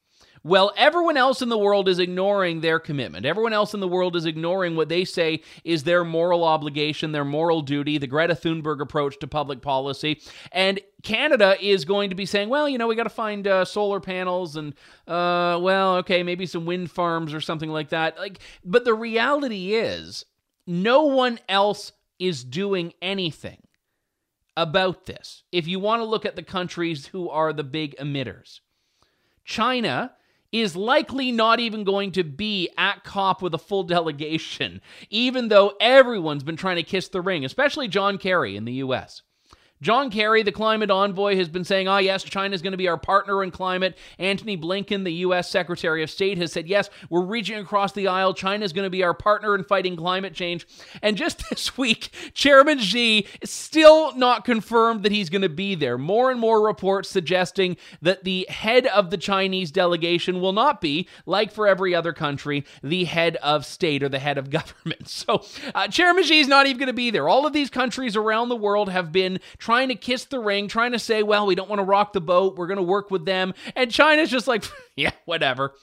well, 0.46 0.72
everyone 0.76 1.16
else 1.16 1.42
in 1.42 1.48
the 1.48 1.58
world 1.58 1.88
is 1.88 1.98
ignoring 1.98 2.60
their 2.60 2.78
commitment. 2.78 3.26
Everyone 3.26 3.52
else 3.52 3.74
in 3.74 3.80
the 3.80 3.88
world 3.88 4.14
is 4.14 4.26
ignoring 4.26 4.76
what 4.76 4.88
they 4.88 5.04
say 5.04 5.42
is 5.64 5.82
their 5.82 6.04
moral 6.04 6.44
obligation, 6.44 7.10
their 7.10 7.24
moral 7.24 7.62
duty, 7.62 7.98
the 7.98 8.06
Greta 8.06 8.34
Thunberg 8.34 8.80
approach 8.80 9.18
to 9.18 9.26
public 9.26 9.60
policy. 9.60 10.20
And 10.52 10.78
Canada 11.02 11.56
is 11.60 11.84
going 11.84 12.10
to 12.10 12.16
be 12.16 12.26
saying, 12.26 12.48
well, 12.48 12.68
you 12.68 12.78
know, 12.78 12.86
we 12.86 12.94
got 12.94 13.02
to 13.02 13.10
find 13.10 13.44
uh, 13.48 13.64
solar 13.64 13.98
panels 13.98 14.54
and, 14.54 14.72
uh, 15.08 15.58
well, 15.60 15.96
okay, 15.96 16.22
maybe 16.22 16.46
some 16.46 16.64
wind 16.64 16.92
farms 16.92 17.34
or 17.34 17.40
something 17.40 17.70
like 17.70 17.88
that. 17.88 18.16
Like, 18.16 18.38
but 18.64 18.84
the 18.84 18.94
reality 18.94 19.74
is, 19.74 20.26
no 20.64 21.02
one 21.06 21.40
else 21.48 21.90
is 22.20 22.44
doing 22.44 22.92
anything 23.02 23.66
about 24.56 25.06
this. 25.06 25.42
If 25.50 25.66
you 25.66 25.80
want 25.80 26.02
to 26.02 26.06
look 26.06 26.24
at 26.24 26.36
the 26.36 26.42
countries 26.44 27.06
who 27.06 27.28
are 27.30 27.52
the 27.52 27.64
big 27.64 27.96
emitters, 27.96 28.60
China 29.44 30.12
is 30.60 30.76
likely 30.76 31.32
not 31.32 31.60
even 31.60 31.84
going 31.84 32.12
to 32.12 32.24
be 32.24 32.68
at 32.78 33.04
COP 33.04 33.42
with 33.42 33.54
a 33.54 33.58
full 33.58 33.82
delegation, 33.82 34.80
even 35.10 35.48
though 35.48 35.74
everyone's 35.80 36.44
been 36.44 36.56
trying 36.56 36.76
to 36.76 36.82
kiss 36.82 37.08
the 37.08 37.20
ring, 37.20 37.44
especially 37.44 37.88
John 37.88 38.18
Kerry 38.18 38.56
in 38.56 38.64
the 38.64 38.74
US. 38.74 39.22
John 39.82 40.10
Kerry, 40.10 40.42
the 40.42 40.52
climate 40.52 40.90
envoy, 40.90 41.36
has 41.36 41.48
been 41.48 41.64
saying, 41.64 41.86
oh, 41.86 41.98
yes, 41.98 42.22
China 42.22 42.54
is 42.54 42.62
going 42.62 42.72
to 42.72 42.78
be 42.78 42.88
our 42.88 42.96
partner 42.96 43.42
in 43.42 43.50
climate. 43.50 43.96
Antony 44.18 44.56
Blinken, 44.56 45.04
the 45.04 45.12
U.S. 45.12 45.50
Secretary 45.50 46.02
of 46.02 46.10
State, 46.10 46.38
has 46.38 46.50
said, 46.52 46.66
yes, 46.66 46.88
we're 47.10 47.24
reaching 47.24 47.58
across 47.58 47.92
the 47.92 48.08
aisle. 48.08 48.32
China 48.32 48.64
is 48.64 48.72
going 48.72 48.86
to 48.86 48.90
be 48.90 49.04
our 49.04 49.12
partner 49.12 49.54
in 49.54 49.64
fighting 49.64 49.94
climate 49.94 50.32
change. 50.32 50.66
And 51.02 51.16
just 51.16 51.48
this 51.50 51.76
week, 51.76 52.10
Chairman 52.32 52.78
Xi 52.78 53.26
is 53.42 53.50
still 53.50 54.16
not 54.16 54.44
confirmed 54.44 55.02
that 55.02 55.12
he's 55.12 55.28
going 55.28 55.42
to 55.42 55.48
be 55.48 55.74
there. 55.74 55.98
More 55.98 56.30
and 56.30 56.40
more 56.40 56.64
reports 56.64 57.10
suggesting 57.10 57.76
that 58.00 58.24
the 58.24 58.46
head 58.48 58.86
of 58.86 59.10
the 59.10 59.18
Chinese 59.18 59.70
delegation 59.70 60.40
will 60.40 60.54
not 60.54 60.80
be, 60.80 61.06
like 61.26 61.52
for 61.52 61.68
every 61.68 61.94
other 61.94 62.14
country, 62.14 62.64
the 62.82 63.04
head 63.04 63.36
of 63.36 63.66
state 63.66 64.02
or 64.02 64.08
the 64.08 64.18
head 64.18 64.38
of 64.38 64.48
government. 64.56 65.08
So 65.08 65.44
uh, 65.74 65.88
Chairman 65.88 66.24
Xi 66.24 66.40
is 66.40 66.48
not 66.48 66.66
even 66.66 66.78
going 66.78 66.86
to 66.86 66.94
be 66.94 67.10
there. 67.10 67.28
All 67.28 67.46
of 67.46 67.52
these 67.52 67.68
countries 67.68 68.16
around 68.16 68.48
the 68.48 68.56
world 68.56 68.88
have 68.88 69.12
been 69.12 69.38
trying 69.66 69.88
to 69.88 69.96
kiss 69.96 70.26
the 70.26 70.38
ring, 70.38 70.68
trying 70.68 70.92
to 70.92 70.98
say, 70.98 71.24
well, 71.24 71.44
we 71.44 71.56
don't 71.56 71.68
want 71.68 71.80
to 71.80 71.84
rock 71.84 72.12
the 72.12 72.20
boat. 72.20 72.54
We're 72.54 72.68
going 72.68 72.76
to 72.76 72.84
work 72.84 73.10
with 73.10 73.24
them. 73.24 73.52
And 73.74 73.90
China's 73.90 74.30
just 74.30 74.46
like, 74.46 74.62
yeah, 74.96 75.10
whatever. 75.24 75.74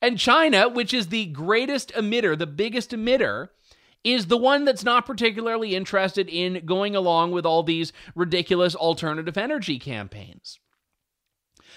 And 0.00 0.20
China, 0.20 0.68
which 0.68 0.94
is 0.94 1.08
the 1.08 1.26
greatest 1.26 1.92
emitter, 1.94 2.38
the 2.38 2.46
biggest 2.46 2.92
emitter, 2.92 3.48
is 4.04 4.28
the 4.28 4.36
one 4.36 4.64
that's 4.64 4.84
not 4.84 5.04
particularly 5.04 5.74
interested 5.74 6.28
in 6.28 6.64
going 6.64 6.94
along 6.94 7.32
with 7.32 7.44
all 7.44 7.64
these 7.64 7.92
ridiculous 8.14 8.76
alternative 8.76 9.36
energy 9.36 9.80
campaigns. 9.80 10.60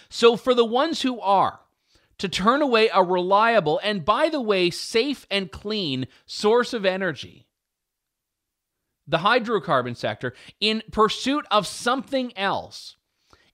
So, 0.10 0.38
for 0.38 0.54
the 0.54 0.64
ones 0.64 1.02
who 1.02 1.20
are, 1.20 1.62
to 2.20 2.30
turn 2.30 2.62
away 2.62 2.88
a 2.94 3.02
reliable 3.02 3.80
and, 3.84 4.06
by 4.06 4.30
the 4.30 4.42
way, 4.42 4.70
safe 4.70 5.26
and 5.32 5.52
clean 5.52 6.06
source 6.28 6.72
of 6.72 6.86
energy 6.86 7.47
the 9.08 9.20
hydrocarbon 9.20 9.96
sector 9.96 10.34
in 10.60 10.84
pursuit 10.92 11.46
of 11.52 11.66
something 11.66 12.36
else 12.38 12.96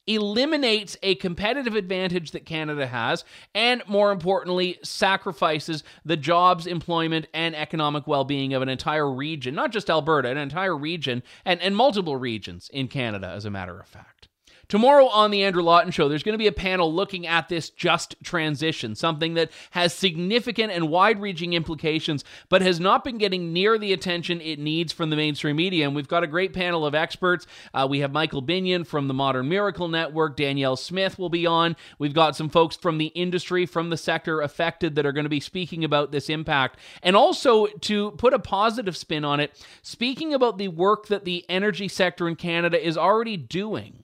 eliminates 0.05 0.97
a 1.01 1.15
competitive 1.15 1.75
advantage 1.75 2.31
that 2.31 2.45
Canada 2.45 2.87
has, 2.87 3.23
and 3.55 3.81
more 3.87 4.11
importantly, 4.11 4.77
sacrifices 4.83 5.83
the 6.03 6.17
jobs, 6.17 6.67
employment, 6.67 7.27
and 7.33 7.55
economic 7.55 8.05
well 8.05 8.25
being 8.25 8.53
of 8.53 8.61
an 8.61 8.69
entire 8.69 9.09
region, 9.09 9.55
not 9.55 9.71
just 9.71 9.89
Alberta, 9.89 10.29
an 10.29 10.37
entire 10.37 10.75
region, 10.75 11.23
and, 11.45 11.61
and 11.61 11.75
multiple 11.75 12.17
regions 12.17 12.69
in 12.73 12.87
Canada, 12.87 13.27
as 13.27 13.45
a 13.45 13.49
matter 13.49 13.79
of 13.79 13.87
fact. 13.87 14.27
Tomorrow 14.69 15.07
on 15.07 15.29
The 15.29 15.43
Andrew 15.43 15.61
Lawton 15.61 15.91
Show, 15.91 16.07
there's 16.07 16.23
going 16.23 16.33
to 16.33 16.37
be 16.37 16.47
a 16.47 16.51
panel 16.51 16.91
looking 16.91 17.27
at 17.27 17.49
this 17.49 17.69
just 17.69 18.15
transition, 18.23 18.95
something 18.95 19.33
that 19.33 19.51
has 19.71 19.93
significant 19.93 20.71
and 20.71 20.89
wide 20.89 21.19
reaching 21.21 21.53
implications, 21.53 22.23
but 22.49 22.61
has 22.61 22.79
not 22.79 23.03
been 23.03 23.17
getting 23.17 23.51
near 23.51 23.77
the 23.77 23.91
attention 23.91 24.39
it 24.41 24.59
needs 24.59 24.93
from 24.93 25.09
the 25.09 25.15
mainstream 25.15 25.57
media. 25.57 25.85
And 25.85 25.95
we've 25.95 26.07
got 26.07 26.23
a 26.23 26.27
great 26.27 26.53
panel 26.53 26.85
of 26.85 26.95
experts. 26.95 27.45
Uh, 27.73 27.87
we 27.89 27.99
have 27.99 28.13
Michael 28.13 28.41
Binnion 28.41 28.85
from 28.85 29.07
the 29.07 29.13
Modern 29.13 29.49
Miracle 29.49 29.89
Network, 29.89 30.37
Danielle 30.37 30.77
Smith 30.77 31.19
will 31.19 31.29
be 31.29 31.45
on. 31.45 31.75
We've 31.99 32.13
got 32.13 32.35
some 32.35 32.49
folks 32.49 32.77
from 32.77 32.97
the 32.97 33.07
industry, 33.07 33.65
from 33.65 33.89
the 33.89 33.97
sector 33.97 34.41
affected, 34.41 34.95
that 34.95 35.05
are 35.05 35.11
going 35.11 35.25
to 35.25 35.29
be 35.29 35.39
speaking 35.41 35.83
about 35.83 36.11
this 36.11 36.29
impact. 36.29 36.79
And 37.01 37.15
also, 37.15 37.67
to 37.67 38.11
put 38.11 38.33
a 38.33 38.39
positive 38.39 38.95
spin 38.95 39.25
on 39.25 39.39
it, 39.39 39.61
speaking 39.81 40.33
about 40.33 40.57
the 40.57 40.69
work 40.69 41.07
that 41.07 41.25
the 41.25 41.45
energy 41.49 41.89
sector 41.89 42.27
in 42.27 42.37
Canada 42.37 42.83
is 42.83 42.97
already 42.97 43.35
doing 43.37 44.02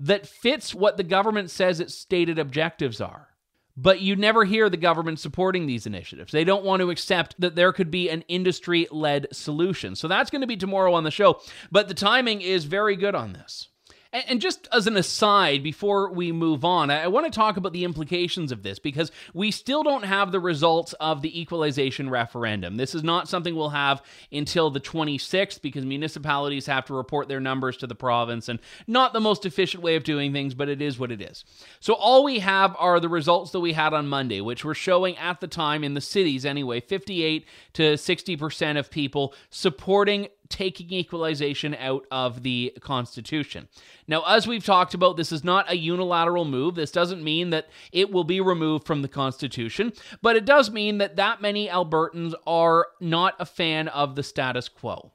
that 0.00 0.26
fits 0.26 0.74
what 0.74 0.96
the 0.96 1.04
government 1.04 1.50
says 1.50 1.78
its 1.78 1.94
stated 1.94 2.38
objectives 2.38 3.00
are. 3.00 3.28
But 3.76 4.00
you 4.00 4.16
never 4.16 4.44
hear 4.44 4.68
the 4.68 4.76
government 4.76 5.20
supporting 5.20 5.66
these 5.66 5.86
initiatives. 5.86 6.32
They 6.32 6.44
don't 6.44 6.64
want 6.64 6.80
to 6.80 6.90
accept 6.90 7.36
that 7.38 7.54
there 7.54 7.72
could 7.72 7.90
be 7.90 8.10
an 8.10 8.22
industry 8.22 8.88
led 8.90 9.28
solution. 9.32 9.94
So 9.94 10.08
that's 10.08 10.30
going 10.30 10.40
to 10.40 10.46
be 10.46 10.56
tomorrow 10.56 10.92
on 10.92 11.04
the 11.04 11.10
show. 11.10 11.40
But 11.70 11.88
the 11.88 11.94
timing 11.94 12.40
is 12.40 12.64
very 12.64 12.96
good 12.96 13.14
on 13.14 13.32
this. 13.32 13.68
And 14.12 14.40
just 14.40 14.66
as 14.72 14.88
an 14.88 14.96
aside, 14.96 15.62
before 15.62 16.10
we 16.10 16.32
move 16.32 16.64
on, 16.64 16.90
I 16.90 17.06
want 17.06 17.26
to 17.26 17.36
talk 17.36 17.56
about 17.56 17.72
the 17.72 17.84
implications 17.84 18.50
of 18.50 18.64
this 18.64 18.80
because 18.80 19.12
we 19.34 19.52
still 19.52 19.84
don't 19.84 20.02
have 20.02 20.32
the 20.32 20.40
results 20.40 20.94
of 20.94 21.22
the 21.22 21.40
equalization 21.40 22.10
referendum. 22.10 22.76
This 22.76 22.92
is 22.92 23.04
not 23.04 23.28
something 23.28 23.54
we'll 23.54 23.68
have 23.68 24.02
until 24.32 24.68
the 24.68 24.80
26th 24.80 25.62
because 25.62 25.84
municipalities 25.84 26.66
have 26.66 26.86
to 26.86 26.94
report 26.94 27.28
their 27.28 27.38
numbers 27.38 27.76
to 27.76 27.86
the 27.86 27.94
province 27.94 28.48
and 28.48 28.58
not 28.88 29.12
the 29.12 29.20
most 29.20 29.46
efficient 29.46 29.84
way 29.84 29.94
of 29.94 30.02
doing 30.02 30.32
things, 30.32 30.54
but 30.54 30.68
it 30.68 30.82
is 30.82 30.98
what 30.98 31.12
it 31.12 31.22
is. 31.22 31.44
So 31.78 31.94
all 31.94 32.24
we 32.24 32.40
have 32.40 32.74
are 32.80 32.98
the 32.98 33.08
results 33.08 33.52
that 33.52 33.60
we 33.60 33.74
had 33.74 33.94
on 33.94 34.08
Monday, 34.08 34.40
which 34.40 34.64
were 34.64 34.74
showing 34.74 35.16
at 35.18 35.40
the 35.40 35.46
time 35.46 35.84
in 35.84 35.94
the 35.94 36.00
cities 36.00 36.44
anyway, 36.44 36.80
58 36.80 37.46
to 37.74 37.82
60% 37.92 38.76
of 38.76 38.90
people 38.90 39.34
supporting 39.50 40.26
taking 40.50 40.90
equalization 40.90 41.74
out 41.76 42.04
of 42.10 42.42
the 42.42 42.74
Constitution. 42.80 43.68
Now, 44.06 44.22
as 44.26 44.46
we've 44.46 44.64
talked 44.64 44.92
about, 44.92 45.16
this 45.16 45.32
is 45.32 45.42
not 45.44 45.70
a 45.70 45.76
unilateral 45.76 46.44
move. 46.44 46.74
This 46.74 46.90
doesn't 46.90 47.24
mean 47.24 47.50
that 47.50 47.70
it 47.92 48.10
will 48.10 48.24
be 48.24 48.40
removed 48.40 48.86
from 48.86 49.00
the 49.00 49.08
Constitution, 49.08 49.92
but 50.20 50.36
it 50.36 50.44
does 50.44 50.70
mean 50.70 50.98
that 50.98 51.16
that 51.16 51.40
many 51.40 51.68
Albertans 51.68 52.34
are 52.46 52.88
not 53.00 53.34
a 53.38 53.46
fan 53.46 53.88
of 53.88 54.16
the 54.16 54.22
status 54.22 54.68
quo. 54.68 55.12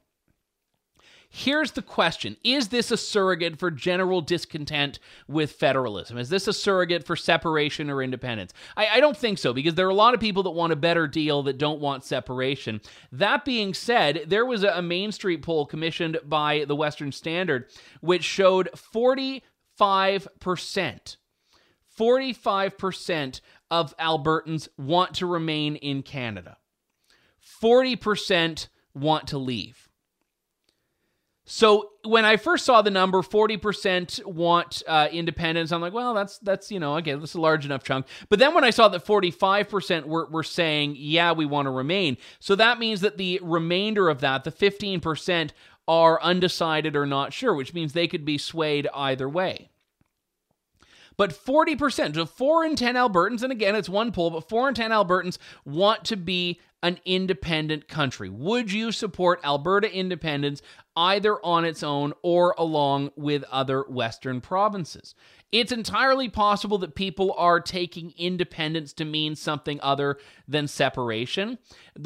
Here's 1.37 1.71
the 1.71 1.81
question 1.81 2.37
Is 2.45 2.69
this 2.69 2.91
a 2.91 2.97
surrogate 2.97 3.59
for 3.59 3.69
general 3.69 4.21
discontent 4.21 4.99
with 5.27 5.51
federalism? 5.51 6.17
Is 6.17 6.29
this 6.29 6.47
a 6.47 6.53
surrogate 6.53 7.05
for 7.05 7.17
separation 7.17 7.89
or 7.89 8.01
independence? 8.01 8.53
I, 8.77 8.87
I, 8.87 8.99
don't 9.01 9.17
think 9.17 9.37
so, 9.37 9.51
because 9.51 9.75
there 9.75 9.85
are 9.85 9.89
a 9.89 9.95
lot 9.95 10.13
of 10.13 10.21
people 10.21 10.43
that 10.43 10.51
want 10.51 10.71
a 10.71 10.77
better 10.77 11.09
deal 11.09 11.43
that 11.43 11.57
don't 11.57 11.81
want 11.81 12.05
separation. 12.05 12.79
That 13.11 13.43
being 13.43 13.73
said, 13.73 14.23
there 14.27 14.45
was 14.45 14.63
a, 14.63 14.81
Main 14.81 15.11
Street 15.11 15.41
poll 15.41 15.65
commissioned 15.65 16.19
by 16.23 16.63
the 16.69 16.75
Western 16.75 17.11
Standard, 17.11 17.65
which 17.99 18.23
showed 18.23 18.69
45%. 18.71 19.41
45% 21.99 23.41
of 23.69 23.97
Albertans 23.97 24.69
want 24.77 25.15
to 25.15 25.25
remain 25.25 25.75
in 25.75 26.01
Canada. 26.01 26.55
40% 27.61 28.69
want 28.93 29.27
to 29.27 29.37
leave. 29.37 29.84
So 31.45 31.91
when 32.03 32.25
I 32.25 32.37
first 32.37 32.65
saw 32.65 32.81
the 32.81 32.89
number, 32.89 33.21
forty 33.21 33.57
percent 33.57 34.19
want 34.25 34.81
uh, 34.87 35.07
independence. 35.11 35.71
I'm 35.71 35.79
like, 35.79 35.93
well, 35.93 36.15
that's 36.15 36.39
that's 36.39 36.71
you 36.71 36.79
know, 36.79 36.95
again, 36.97 37.19
that's 37.19 37.35
a 37.35 37.41
large 37.41 37.65
enough 37.65 37.83
chunk. 37.83 38.07
But 38.29 38.39
then 38.39 38.55
when 38.55 38.63
I 38.63 38.71
saw 38.71 38.87
that 38.87 39.05
forty 39.05 39.29
five 39.29 39.69
percent 39.69 40.07
were 40.07 40.25
were 40.25 40.43
saying, 40.43 40.95
yeah, 40.97 41.33
we 41.33 41.45
want 41.45 41.67
to 41.67 41.71
remain. 41.71 42.17
So 42.39 42.55
that 42.55 42.79
means 42.79 43.01
that 43.01 43.17
the 43.17 43.39
remainder 43.43 44.09
of 44.09 44.21
that, 44.21 44.43
the 44.43 44.51
fifteen 44.51 44.99
percent, 44.99 45.53
are 45.87 46.21
undecided 46.21 46.95
or 46.95 47.05
not 47.05 47.31
sure, 47.31 47.53
which 47.53 47.73
means 47.73 47.93
they 47.93 48.07
could 48.07 48.25
be 48.25 48.39
swayed 48.39 48.87
either 48.93 49.29
way. 49.29 49.69
But 51.17 51.31
40%, 51.31 52.15
so 52.15 52.25
4 52.25 52.65
in 52.65 52.75
10 52.75 52.95
Albertans, 52.95 53.41
and 53.41 53.51
again, 53.51 53.75
it's 53.75 53.87
one 53.87 54.11
poll, 54.11 54.31
but 54.31 54.49
4 54.49 54.69
in 54.69 54.75
10 54.75 54.91
Albertans 54.91 55.37
want 55.63 56.03
to 56.05 56.17
be 56.17 56.59
an 56.85 56.99
independent 57.03 57.87
country. 57.87 58.29
Would 58.29 58.71
you 58.71 58.91
support 58.91 59.39
Alberta 59.43 59.91
independence 59.91 60.61
either 60.95 61.43
on 61.43 61.65
its 61.65 61.81
own 61.81 62.13
or 62.21 62.53
along 62.59 63.09
with 63.15 63.43
other 63.51 63.81
Western 63.89 64.39
provinces? 64.39 65.15
It's 65.55 65.71
entirely 65.71 66.27
possible 66.27 66.77
that 66.79 66.95
people 66.95 67.33
are 67.37 67.61
taking 67.61 68.13
independence 68.17 68.91
to 68.91 69.05
mean 69.05 69.37
something 69.37 69.79
other 69.81 70.17
than 70.49 70.67
separation. 70.67 71.59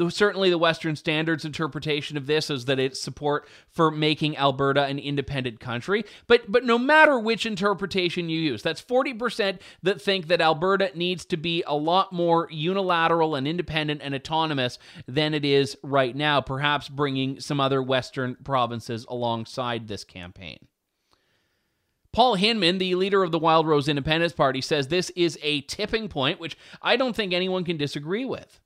Certainly, 0.08 0.50
the 0.50 0.56
Western 0.58 0.94
Standards 0.94 1.44
interpretation 1.44 2.16
of 2.16 2.28
this 2.28 2.48
is 2.48 2.66
that 2.66 2.78
it's 2.78 3.00
support 3.00 3.48
for 3.68 3.90
making 3.90 4.36
Alberta 4.36 4.84
an 4.84 5.00
independent 5.00 5.58
country. 5.58 6.04
But 6.28 6.52
but 6.52 6.62
no 6.62 6.78
matter 6.78 7.18
which 7.18 7.44
interpretation 7.44 8.28
you 8.28 8.38
use, 8.38 8.62
that's 8.62 8.80
forty 8.80 9.12
percent 9.12 9.60
that 9.82 10.00
think 10.00 10.28
that 10.28 10.40
Alberta 10.40 10.92
needs 10.94 11.24
to 11.24 11.36
be 11.36 11.64
a 11.66 11.74
lot 11.74 12.12
more 12.12 12.46
unilateral 12.52 13.34
and 13.34 13.48
independent 13.48 14.00
and 14.00 14.14
autonomous 14.14 14.78
than 15.08 15.34
it 15.34 15.44
is 15.44 15.76
right 15.82 16.14
now. 16.14 16.40
Perhaps 16.40 16.88
bringing 16.88 17.40
some 17.40 17.58
other 17.58 17.82
Western 17.82 18.36
provinces 18.44 19.04
alongside 19.08 19.88
this 19.88 20.04
campaign. 20.04 20.68
Paul 22.12 22.34
Hinman, 22.34 22.78
the 22.78 22.94
leader 22.96 23.22
of 23.22 23.30
the 23.30 23.38
Wild 23.38 23.66
Rose 23.66 23.88
Independence 23.88 24.32
Party, 24.32 24.60
says 24.60 24.88
this 24.88 25.10
is 25.10 25.38
a 25.42 25.60
tipping 25.62 26.08
point, 26.08 26.40
which 26.40 26.56
I 26.82 26.96
don't 26.96 27.14
think 27.14 27.32
anyone 27.32 27.64
can 27.64 27.76
disagree 27.76 28.24
with. 28.24 28.60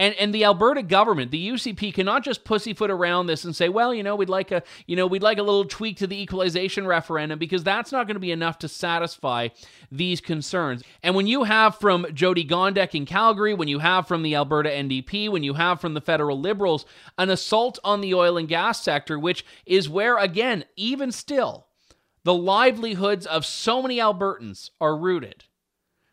And 0.00 0.14
and 0.14 0.32
the 0.32 0.44
Alberta 0.44 0.82
government, 0.82 1.32
the 1.32 1.48
UCP, 1.48 1.92
cannot 1.92 2.22
just 2.22 2.44
pussyfoot 2.44 2.90
around 2.90 3.26
this 3.26 3.44
and 3.44 3.54
say, 3.54 3.68
well, 3.68 3.92
you 3.92 4.04
know, 4.04 4.14
we'd 4.14 4.28
like 4.28 4.52
a 4.52 4.62
you 4.86 4.94
know 4.94 5.08
we'd 5.08 5.24
like 5.24 5.38
a 5.38 5.42
little 5.42 5.64
tweak 5.64 5.96
to 5.96 6.06
the 6.06 6.20
equalization 6.20 6.86
referendum 6.86 7.38
because 7.38 7.64
that's 7.64 7.90
not 7.90 8.06
going 8.06 8.14
to 8.14 8.20
be 8.20 8.30
enough 8.30 8.58
to 8.60 8.68
satisfy 8.68 9.48
these 9.90 10.20
concerns. 10.20 10.84
And 11.02 11.16
when 11.16 11.26
you 11.26 11.44
have 11.44 11.76
from 11.76 12.04
Jyoti 12.04 12.48
Gondek 12.48 12.94
in 12.94 13.06
Calgary, 13.06 13.54
when 13.54 13.68
you 13.68 13.80
have 13.80 14.06
from 14.06 14.22
the 14.22 14.36
Alberta 14.36 14.70
NDP, 14.70 15.30
when 15.30 15.42
you 15.42 15.54
have 15.54 15.80
from 15.80 15.94
the 15.94 16.00
federal 16.00 16.38
Liberals, 16.38 16.86
an 17.18 17.28
assault 17.28 17.80
on 17.82 18.00
the 18.00 18.14
oil 18.14 18.36
and 18.36 18.46
gas 18.46 18.80
sector, 18.80 19.18
which 19.18 19.44
is 19.66 19.88
where 19.88 20.16
again, 20.16 20.64
even 20.76 21.10
still 21.10 21.67
the 22.24 22.34
livelihoods 22.34 23.26
of 23.26 23.46
so 23.46 23.82
many 23.82 23.98
Albertans 23.98 24.70
are 24.80 24.96
rooted, 24.96 25.44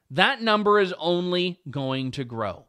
that 0.10 0.41
number 0.41 0.80
is 0.80 0.94
only 1.00 1.60
going 1.70 2.12
to 2.12 2.24
grow. 2.24 2.65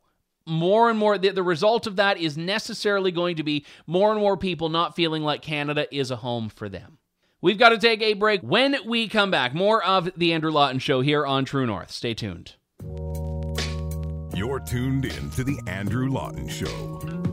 More 0.46 0.88
and 0.88 0.98
more, 0.98 1.18
the, 1.18 1.30
the, 1.30 1.42
result 1.42 1.86
of 1.86 1.96
that 1.96 2.18
is 2.18 2.38
necessarily 2.38 3.10
going 3.10 3.36
to 3.36 3.42
be 3.42 3.66
more 3.86 4.12
and 4.12 4.20
more 4.20 4.36
people 4.36 4.68
not 4.68 4.94
feeling 4.94 5.22
like 5.22 5.42
Canada 5.42 5.92
is 5.94 6.10
a 6.10 6.16
home 6.16 6.48
for 6.48 6.68
them. 6.68 6.98
We've 7.40 7.58
got 7.58 7.70
to 7.70 7.78
take 7.78 8.00
a 8.00 8.14
break. 8.14 8.42
When 8.42 8.76
we 8.86 9.08
come 9.08 9.30
back, 9.30 9.54
more 9.54 9.84
of 9.84 10.10
The 10.16 10.32
Andrew 10.32 10.52
Lawton 10.52 10.78
Show 10.78 11.00
here 11.00 11.26
on 11.26 11.44
True 11.44 11.66
North. 11.66 11.90
Stay 11.90 12.14
tuned. 12.14 12.54
You're 14.34 14.60
tuned 14.60 15.04
in 15.04 15.30
to 15.30 15.44
The 15.44 15.58
Andrew 15.66 16.08
Lawton 16.10 16.48
Show. 16.48 17.25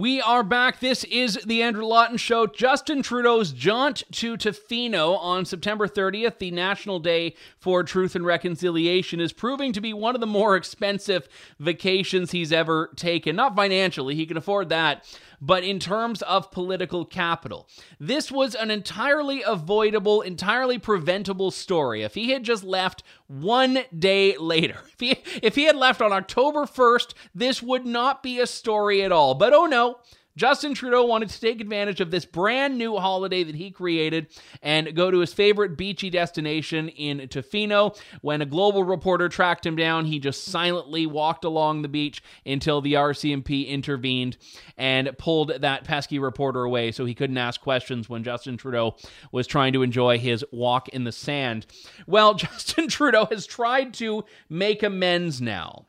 We 0.00 0.22
are 0.22 0.42
back. 0.42 0.80
This 0.80 1.04
is 1.04 1.38
the 1.44 1.62
Andrew 1.62 1.84
Lawton 1.84 2.16
Show. 2.16 2.46
Justin 2.46 3.02
Trudeau's 3.02 3.52
jaunt 3.52 4.02
to 4.12 4.38
Tofino 4.38 5.18
on 5.18 5.44
September 5.44 5.86
30th, 5.86 6.38
the 6.38 6.50
National 6.50 6.98
Day 6.98 7.34
for 7.58 7.84
Truth 7.84 8.16
and 8.16 8.24
Reconciliation, 8.24 9.20
is 9.20 9.34
proving 9.34 9.74
to 9.74 9.80
be 9.82 9.92
one 9.92 10.14
of 10.14 10.22
the 10.22 10.26
more 10.26 10.56
expensive 10.56 11.28
vacations 11.58 12.30
he's 12.30 12.50
ever 12.50 12.90
taken. 12.96 13.36
Not 13.36 13.54
financially, 13.54 14.14
he 14.14 14.24
can 14.24 14.38
afford 14.38 14.70
that, 14.70 15.04
but 15.38 15.64
in 15.64 15.78
terms 15.78 16.22
of 16.22 16.50
political 16.50 17.04
capital. 17.04 17.68
This 17.98 18.32
was 18.32 18.54
an 18.54 18.70
entirely 18.70 19.42
avoidable, 19.42 20.22
entirely 20.22 20.78
preventable 20.78 21.50
story. 21.50 22.04
If 22.04 22.14
he 22.14 22.30
had 22.30 22.42
just 22.42 22.64
left 22.64 23.02
one 23.30 23.78
day 23.96 24.36
later, 24.36 24.78
if 24.92 25.00
he, 25.00 25.22
if 25.42 25.54
he 25.54 25.64
had 25.64 25.76
left 25.76 26.02
on 26.02 26.12
October 26.12 26.64
1st, 26.64 27.14
this 27.34 27.62
would 27.62 27.86
not 27.86 28.22
be 28.22 28.40
a 28.40 28.46
story 28.46 29.02
at 29.02 29.12
all. 29.12 29.34
But 29.34 29.52
oh 29.52 29.66
no, 29.66 29.98
Justin 30.36 30.74
Trudeau 30.74 31.04
wanted 31.04 31.28
to 31.28 31.40
take 31.40 31.60
advantage 31.60 32.00
of 32.00 32.10
this 32.10 32.24
brand 32.24 32.78
new 32.78 32.96
holiday 32.96 33.42
that 33.42 33.54
he 33.54 33.70
created 33.70 34.28
and 34.62 34.94
go 34.94 35.10
to 35.10 35.18
his 35.18 35.32
favorite 35.32 35.76
beachy 35.76 36.08
destination 36.08 36.88
in 36.88 37.18
Tofino. 37.28 37.98
When 38.22 38.40
a 38.40 38.46
global 38.46 38.84
reporter 38.84 39.28
tracked 39.28 39.66
him 39.66 39.76
down, 39.76 40.06
he 40.06 40.18
just 40.18 40.44
silently 40.44 41.06
walked 41.06 41.44
along 41.44 41.82
the 41.82 41.88
beach 41.88 42.22
until 42.46 42.80
the 42.80 42.94
RCMP 42.94 43.66
intervened 43.66 44.36
and 44.76 45.10
pulled 45.18 45.60
that 45.60 45.84
pesky 45.84 46.18
reporter 46.18 46.62
away 46.62 46.92
so 46.92 47.04
he 47.04 47.14
couldn't 47.14 47.38
ask 47.38 47.60
questions 47.60 48.08
when 48.08 48.24
Justin 48.24 48.56
Trudeau 48.56 48.96
was 49.32 49.46
trying 49.46 49.72
to 49.72 49.82
enjoy 49.82 50.18
his 50.18 50.44
walk 50.52 50.88
in 50.90 51.04
the 51.04 51.12
sand. 51.12 51.66
Well, 52.06 52.34
Justin 52.40 52.88
Trudeau 52.88 53.26
has 53.26 53.46
tried 53.46 53.94
to 53.94 54.24
make 54.48 54.82
amends 54.82 55.40
now 55.40 55.86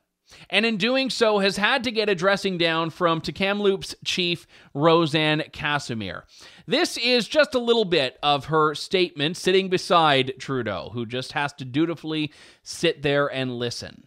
and 0.49 0.65
in 0.65 0.77
doing 0.77 1.09
so 1.09 1.39
has 1.39 1.57
had 1.57 1.83
to 1.83 1.91
get 1.91 2.09
a 2.09 2.15
dressing 2.15 2.57
down 2.57 2.89
from 2.89 3.21
Tk'emlúp's 3.21 3.95
chief, 4.05 4.47
Rosanne 4.73 5.43
Casimir. 5.51 6.25
This 6.67 6.97
is 6.97 7.27
just 7.27 7.55
a 7.55 7.59
little 7.59 7.85
bit 7.85 8.17
of 8.23 8.45
her 8.45 8.75
statement 8.75 9.37
sitting 9.37 9.69
beside 9.69 10.33
Trudeau, 10.39 10.91
who 10.93 11.05
just 11.05 11.33
has 11.33 11.53
to 11.53 11.65
dutifully 11.65 12.31
sit 12.63 13.01
there 13.01 13.27
and 13.27 13.57
listen. 13.57 14.05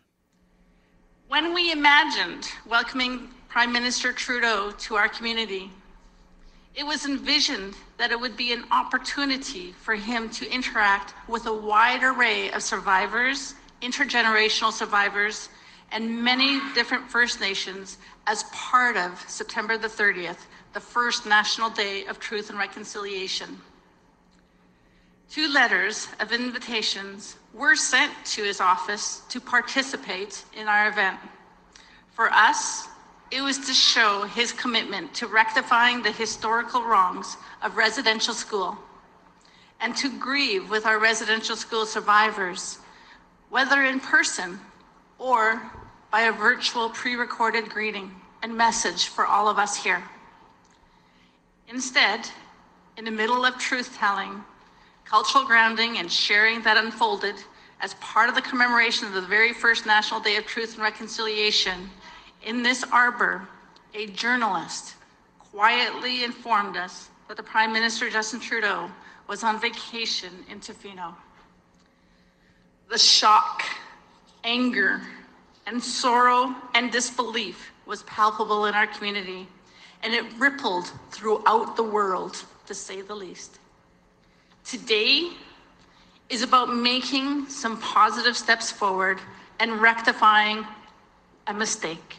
When 1.29 1.53
we 1.55 1.73
imagined 1.73 2.49
welcoming 2.67 3.29
Prime 3.49 3.73
Minister 3.73 4.13
Trudeau 4.13 4.73
to 4.73 4.97
our 4.97 5.09
community, 5.09 5.71
it 6.75 6.85
was 6.85 7.07
envisioned 7.07 7.75
that 7.99 8.11
it 8.11 8.21
would 8.21 8.37
be 8.37 8.53
an 8.53 8.65
opportunity 8.73 9.73
for 9.73 9.95
him 9.95 10.29
to 10.31 10.51
interact 10.53 11.15
with 11.29 11.47
a 11.47 11.55
wide 11.55 12.03
array 12.03 12.51
of 12.51 12.63
survivors, 12.63 13.55
intergenerational 13.81 14.73
survivors, 14.73 15.49
and 15.95 16.23
many 16.23 16.61
different 16.75 17.09
First 17.09 17.41
Nations 17.41 17.99
as 18.27 18.43
part 18.53 18.97
of 18.97 19.25
September 19.29 19.79
the 19.79 19.89
30th, 19.89 20.39
the 20.73 20.81
first 20.81 21.25
National 21.25 21.71
Day 21.71 22.05
of 22.07 22.19
Truth 22.19 22.51
and 22.51 22.59
Reconciliation. 22.59 23.57
Two 25.31 25.49
letters 25.49 26.09
of 26.19 26.33
invitations 26.33 27.37
were 27.55 27.77
sent 27.77 28.13
to 28.25 28.43
his 28.43 28.61
office 28.61 29.23
to 29.29 29.41
participate 29.41 30.45
in 30.57 30.67
our 30.67 30.89
event. 30.89 31.19
For 32.13 32.29
us, 32.31 32.89
it 33.31 33.41
was 33.41 33.59
to 33.67 33.73
show 33.73 34.25
his 34.25 34.53
commitment 34.53 35.15
to 35.15 35.29
rectifying 35.29 36.03
the 36.03 36.13
historical 36.13 36.83
wrongs 36.83 37.37
of 37.63 37.77
residential 37.77 38.35
school 38.35 38.77
and 39.81 39.97
to 39.97 40.19
grieve 40.19 40.71
with 40.71 40.87
our 40.87 40.99
residential 40.99 41.57
school 41.57 41.87
survivors, 41.87 42.79
whether 43.49 43.85
in 43.85 44.01
person 44.01 44.59
or 45.19 45.63
by 46.15 46.21
a 46.21 46.33
virtual 46.33 46.91
pre 46.91 47.17
recorded 47.17 47.69
greeting 47.69 48.09
and 48.45 48.57
message 48.57 49.09
for 49.09 49.27
all 49.27 49.49
of 49.49 49.59
us 49.59 49.75
here. 49.75 50.01
Instead, 51.69 52.21
in 52.97 53.05
the 53.05 53.11
middle 53.11 53.45
of 53.45 53.59
truth 53.59 53.97
telling, 53.97 54.41
cultural 55.05 55.45
grounding, 55.45 55.99
and 55.99 56.09
sharing 56.09 56.63
that 56.63 56.77
unfolded 56.77 57.35
as 57.81 57.95
part 57.95 58.29
of 58.29 58.37
the 58.37 58.43
commemoration 58.43 59.09
of 59.09 59.15
the 59.15 59.23
very 59.23 59.53
first 59.53 59.87
National 59.87 60.21
Day 60.21 60.37
of 60.37 60.47
Truth 60.47 60.75
and 60.75 60.85
Reconciliation, 60.85 61.91
in 62.45 62.63
this 62.63 62.85
arbor, 62.93 63.49
a 63.93 64.07
journalist 64.07 64.95
quietly 65.41 66.23
informed 66.23 66.77
us 66.77 67.11
that 67.27 67.37
the 67.37 67.43
Prime 67.43 67.73
Minister 67.73 68.09
Justin 68.09 68.39
Trudeau 68.39 68.89
was 69.27 69.43
on 69.43 69.61
vacation 69.61 70.31
in 70.49 70.61
Tofino. 70.61 71.13
The 72.89 72.99
shock, 72.99 73.65
anger, 74.45 75.01
and 75.67 75.83
sorrow 75.83 76.55
and 76.75 76.91
disbelief 76.91 77.73
was 77.87 78.03
palpable 78.05 78.67
in 78.67 78.75
our 78.75 78.87
community, 78.87 79.47
and 80.03 80.15
it 80.15 80.25
rippled 80.39 80.93
throughout 81.11 81.77
the 81.77 81.83
world, 81.83 82.45
to 82.67 82.75
say 82.75 83.01
the 83.03 83.15
least. 83.15 83.59
Today 84.65 85.31
is 86.31 86.43
about 86.43 86.75
making 86.75 87.49
some 87.49 87.79
positive 87.81 88.37
steps 88.37 88.71
forward 88.71 89.19
and 89.61 89.81
rectifying 89.81 90.67
a 91.47 91.55
mistake. 91.55 92.19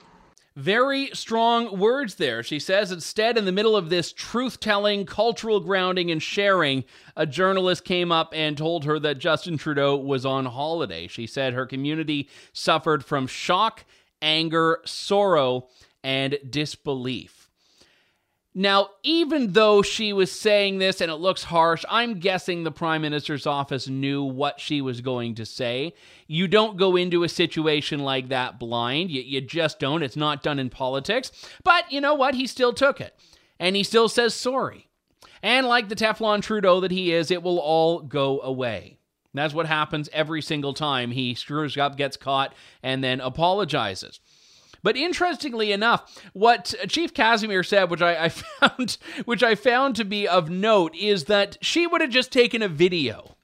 Very 0.56 1.10
strong 1.12 1.78
words 1.78 2.16
there. 2.16 2.42
She 2.42 2.60
says 2.60 2.90
instead, 2.90 3.38
in 3.38 3.44
the 3.44 3.52
middle 3.52 3.76
of 3.76 3.90
this 3.90 4.14
truth 4.14 4.62
telling, 4.62 5.06
cultural 5.06 5.60
grounding, 5.60 6.10
and 6.12 6.24
sharing, 6.24 6.86
a 7.18 7.26
journalist 7.26 7.84
came 7.84 8.10
up 8.10 8.34
and 8.34 8.58
told 8.58 8.86
her 8.86 8.98
that 9.00 9.20
Justin 9.20 9.58
Trudeau 9.58 9.98
was 9.98 10.26
on 10.26 10.46
holiday. 10.46 11.08
She 11.08 11.28
said 11.28 11.54
her 11.54 11.66
community 11.66 12.30
suffered 12.54 13.04
from 13.04 13.28
shock, 13.28 13.84
anger, 14.22 14.80
sorrow, 14.86 15.68
and 16.06 16.38
disbelief. 16.50 17.35
Now, 18.58 18.92
even 19.04 19.52
though 19.52 19.82
she 19.82 20.14
was 20.14 20.32
saying 20.32 20.78
this 20.78 21.02
and 21.02 21.12
it 21.12 21.16
looks 21.16 21.44
harsh, 21.44 21.84
I'm 21.90 22.20
guessing 22.20 22.64
the 22.64 22.72
Prime 22.72 23.02
Minister's 23.02 23.46
office 23.46 23.90
knew 23.90 24.24
what 24.24 24.62
she 24.62 24.80
was 24.80 25.02
going 25.02 25.36
to 25.36 25.46
say. 25.46 25.94
You 26.28 26.48
don't 26.48 26.78
go 26.78 26.96
into 26.96 27.24
a 27.24 27.30
situation 27.30 28.00
like 28.00 28.30
that 28.30 28.58
blind. 28.58 29.12
You, 29.12 29.22
you 29.24 29.42
just 29.42 29.78
don't. 29.78 30.04
It's 30.04 30.16
not 30.16 30.42
done 30.42 30.58
in 30.58 30.70
politics. 30.70 31.34
But 31.66 31.92
you 31.92 32.00
know 32.00 32.14
what? 32.14 32.34
He 32.34 32.48
still 32.48 32.72
took 32.72 33.02
it. 33.02 33.14
And 33.60 33.76
he 33.76 33.84
still 33.84 34.08
says 34.08 34.34
sorry. 34.34 34.88
And 35.44 35.68
like 35.68 35.90
the 35.90 35.96
Teflon 35.96 36.42
Trudeau 36.42 36.80
that 36.80 36.92
he 36.92 37.12
is, 37.12 37.32
it 37.32 37.44
will 37.44 37.60
all 37.60 38.00
go 38.00 38.40
away. 38.40 38.98
That's 39.34 39.54
what 39.54 39.66
happens 39.66 40.10
every 40.14 40.42
single 40.42 40.74
time 40.74 41.12
he 41.12 41.36
screws 41.36 41.78
up, 41.78 41.98
gets 41.98 42.16
caught, 42.16 42.56
and 42.82 43.04
then 43.04 43.20
apologizes. 43.20 44.22
But 44.86 44.96
interestingly 44.98 45.72
enough, 45.72 46.16
what 46.34 46.76
Chief 46.88 47.12
Casimir 47.12 47.64
said, 47.64 47.90
which 47.90 48.04
I, 48.04 48.26
I 48.26 48.30
found, 48.30 49.00
which 49.26 49.42
I 49.42 49.56
found 49.56 49.96
to 49.96 50.06
be 50.06 50.28
of 50.28 50.52
note, 50.52 50.96
is 50.96 51.24
that 51.24 51.58
she 51.60 51.88
would 51.88 52.02
have 52.02 52.12
just 52.12 52.32
taken 52.32 52.62
a 52.62 52.68
video. 52.68 53.36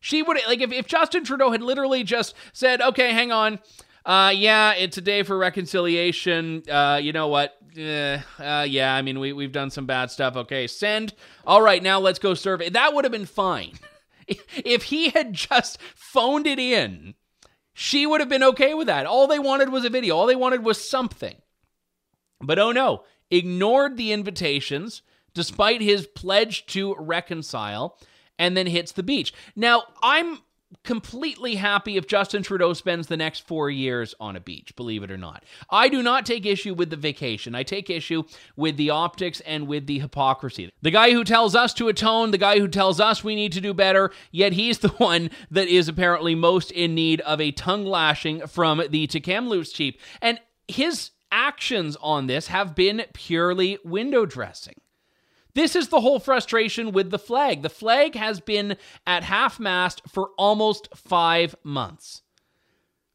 She 0.00 0.20
would 0.20 0.40
like 0.48 0.60
if, 0.60 0.72
if 0.72 0.88
Justin 0.88 1.22
Trudeau 1.22 1.52
had 1.52 1.62
literally 1.62 2.02
just 2.02 2.34
said, 2.52 2.80
"Okay, 2.80 3.12
hang 3.12 3.30
on." 3.30 3.60
Uh, 4.04 4.32
yeah, 4.34 4.72
it's 4.72 4.98
a 4.98 5.00
day 5.00 5.22
for 5.22 5.38
reconciliation. 5.38 6.64
Uh, 6.68 6.98
you 7.00 7.12
know 7.12 7.28
what? 7.28 7.56
Uh, 7.78 8.18
uh, 8.40 8.66
yeah, 8.68 8.92
I 8.92 9.02
mean, 9.02 9.20
we, 9.20 9.32
we've 9.32 9.52
done 9.52 9.70
some 9.70 9.86
bad 9.86 10.10
stuff. 10.10 10.34
Okay, 10.34 10.66
send. 10.66 11.14
All 11.46 11.62
right, 11.62 11.84
now 11.84 12.00
let's 12.00 12.18
go 12.18 12.34
survey. 12.34 12.68
That 12.68 12.94
would 12.94 13.04
have 13.04 13.12
been 13.12 13.26
fine. 13.26 13.74
if 14.26 14.82
he 14.84 15.10
had 15.10 15.34
just 15.34 15.78
phoned 15.94 16.48
it 16.48 16.58
in 16.58 17.14
she 17.80 18.04
would 18.04 18.20
have 18.20 18.28
been 18.28 18.42
okay 18.42 18.74
with 18.74 18.88
that. 18.88 19.06
All 19.06 19.26
they 19.26 19.38
wanted 19.38 19.70
was 19.70 19.86
a 19.86 19.88
video, 19.88 20.14
all 20.14 20.26
they 20.26 20.36
wanted 20.36 20.62
was 20.62 20.86
something. 20.86 21.36
But 22.38 22.58
oh 22.58 22.72
no, 22.72 23.04
ignored 23.30 23.96
the 23.96 24.12
invitations 24.12 25.00
despite 25.32 25.80
his 25.80 26.06
pledge 26.06 26.66
to 26.66 26.94
reconcile 26.98 27.98
and 28.38 28.54
then 28.54 28.66
hits 28.66 28.92
the 28.92 29.02
beach. 29.02 29.32
Now, 29.56 29.84
I'm 30.02 30.40
completely 30.84 31.56
happy 31.56 31.96
if 31.96 32.06
Justin 32.06 32.42
Trudeau 32.42 32.72
spends 32.72 33.06
the 33.06 33.16
next 33.16 33.46
four 33.46 33.70
years 33.70 34.14
on 34.20 34.36
a 34.36 34.40
beach, 34.40 34.74
believe 34.76 35.02
it 35.02 35.10
or 35.10 35.16
not. 35.16 35.44
I 35.68 35.88
do 35.88 36.02
not 36.02 36.24
take 36.24 36.46
issue 36.46 36.74
with 36.74 36.90
the 36.90 36.96
vacation. 36.96 37.54
I 37.54 37.62
take 37.62 37.90
issue 37.90 38.22
with 38.56 38.76
the 38.76 38.90
optics 38.90 39.40
and 39.40 39.66
with 39.66 39.86
the 39.86 39.98
hypocrisy. 39.98 40.70
The 40.82 40.90
guy 40.90 41.12
who 41.12 41.24
tells 41.24 41.54
us 41.54 41.74
to 41.74 41.88
atone, 41.88 42.30
the 42.30 42.38
guy 42.38 42.58
who 42.58 42.68
tells 42.68 43.00
us 43.00 43.24
we 43.24 43.34
need 43.34 43.52
to 43.52 43.60
do 43.60 43.74
better, 43.74 44.10
yet 44.30 44.52
he's 44.52 44.78
the 44.78 44.88
one 44.98 45.30
that 45.50 45.68
is 45.68 45.88
apparently 45.88 46.34
most 46.34 46.70
in 46.70 46.94
need 46.94 47.20
of 47.22 47.40
a 47.40 47.52
tongue 47.52 47.84
lashing 47.84 48.46
from 48.46 48.82
the 48.90 49.06
Tk'emlúps 49.06 49.74
chief. 49.74 49.96
And 50.22 50.40
his 50.68 51.10
actions 51.32 51.96
on 52.00 52.26
this 52.26 52.48
have 52.48 52.74
been 52.74 53.04
purely 53.12 53.78
window 53.84 54.26
dressing. 54.26 54.74
This 55.54 55.74
is 55.74 55.88
the 55.88 56.00
whole 56.00 56.18
frustration 56.18 56.92
with 56.92 57.10
the 57.10 57.18
flag. 57.18 57.62
The 57.62 57.68
flag 57.68 58.14
has 58.14 58.40
been 58.40 58.76
at 59.06 59.24
half 59.24 59.58
mast 59.58 60.02
for 60.08 60.30
almost 60.38 60.88
five 60.94 61.54
months. 61.62 62.22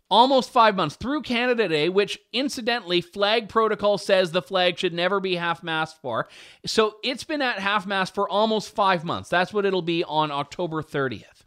Almost 0.09 0.51
five 0.51 0.75
months 0.75 0.95
through 0.95 1.23
Canada 1.23 1.67
Day, 1.67 1.89
which 1.89 2.19
incidentally, 2.31 3.01
flag 3.01 3.49
protocol 3.49 3.97
says 3.97 4.31
the 4.31 4.41
flag 4.41 4.77
should 4.77 4.93
never 4.93 5.19
be 5.19 5.35
half 5.35 5.63
mast 5.63 5.99
for. 5.99 6.27
So 6.65 6.97
it's 7.03 7.23
been 7.23 7.41
at 7.41 7.59
half 7.59 7.87
mast 7.87 8.13
for 8.13 8.29
almost 8.29 8.75
five 8.75 9.03
months. 9.03 9.29
That's 9.29 9.51
what 9.51 9.65
it'll 9.65 9.81
be 9.81 10.03
on 10.03 10.31
October 10.31 10.83
30th. 10.83 11.43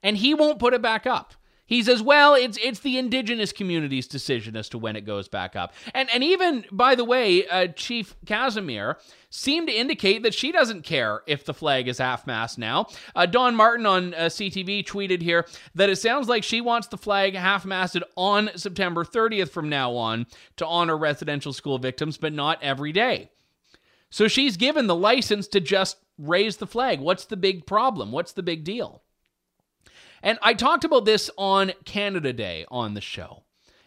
And 0.00 0.16
he 0.16 0.32
won't 0.32 0.60
put 0.60 0.74
it 0.74 0.82
back 0.82 1.06
up. 1.06 1.34
He 1.68 1.82
says, 1.82 2.02
"Well, 2.02 2.34
it's 2.34 2.58
it's 2.62 2.80
the 2.80 2.96
indigenous 2.96 3.52
community's 3.52 4.08
decision 4.08 4.56
as 4.56 4.70
to 4.70 4.78
when 4.78 4.96
it 4.96 5.02
goes 5.02 5.28
back 5.28 5.54
up." 5.54 5.74
And 5.94 6.08
and 6.12 6.24
even 6.24 6.64
by 6.72 6.94
the 6.94 7.04
way, 7.04 7.46
uh, 7.46 7.66
Chief 7.68 8.16
Casimir 8.24 8.96
seemed 9.28 9.68
to 9.68 9.74
indicate 9.74 10.22
that 10.22 10.32
she 10.32 10.50
doesn't 10.50 10.82
care 10.82 11.20
if 11.26 11.44
the 11.44 11.52
flag 11.52 11.86
is 11.86 11.98
half 11.98 12.26
mast 12.26 12.58
now. 12.58 12.86
Uh, 13.14 13.26
Don 13.26 13.54
Martin 13.54 13.84
on 13.84 14.14
uh, 14.14 14.20
CTV 14.20 14.82
tweeted 14.82 15.20
here 15.20 15.46
that 15.74 15.90
it 15.90 15.96
sounds 15.96 16.26
like 16.26 16.42
she 16.42 16.62
wants 16.62 16.88
the 16.88 16.96
flag 16.96 17.34
half 17.34 17.66
masted 17.66 18.02
on 18.16 18.48
September 18.56 19.04
30th 19.04 19.50
from 19.50 19.68
now 19.68 19.92
on 19.94 20.26
to 20.56 20.66
honor 20.66 20.96
residential 20.96 21.52
school 21.52 21.78
victims, 21.78 22.16
but 22.16 22.32
not 22.32 22.62
every 22.62 22.92
day. 22.92 23.28
So 24.08 24.26
she's 24.26 24.56
given 24.56 24.86
the 24.86 24.94
license 24.94 25.46
to 25.48 25.60
just 25.60 25.98
raise 26.16 26.56
the 26.56 26.66
flag. 26.66 26.98
What's 26.98 27.26
the 27.26 27.36
big 27.36 27.66
problem? 27.66 28.10
What's 28.10 28.32
the 28.32 28.42
big 28.42 28.64
deal? 28.64 29.02
And 30.22 30.38
I 30.42 30.54
talked 30.54 30.84
about 30.84 31.04
this 31.04 31.30
on 31.36 31.72
Canada 31.84 32.32
Day 32.32 32.66
on 32.70 32.94
the 32.94 33.00
show. 33.00 33.44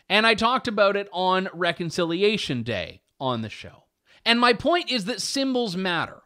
And 0.10 0.28
I 0.28 0.34
talked 0.34 0.68
about 0.68 0.96
it 0.96 1.08
on 1.14 1.50
Reconciliation 1.54 2.64
Day 2.64 3.02
on 3.20 3.42
the 3.42 3.50
show. 3.50 3.86
And 4.26 4.40
my 4.40 4.54
point 4.54 4.92
is 4.92 5.06
that 5.06 5.22
symbols 5.22 5.76
matter. 5.76 6.22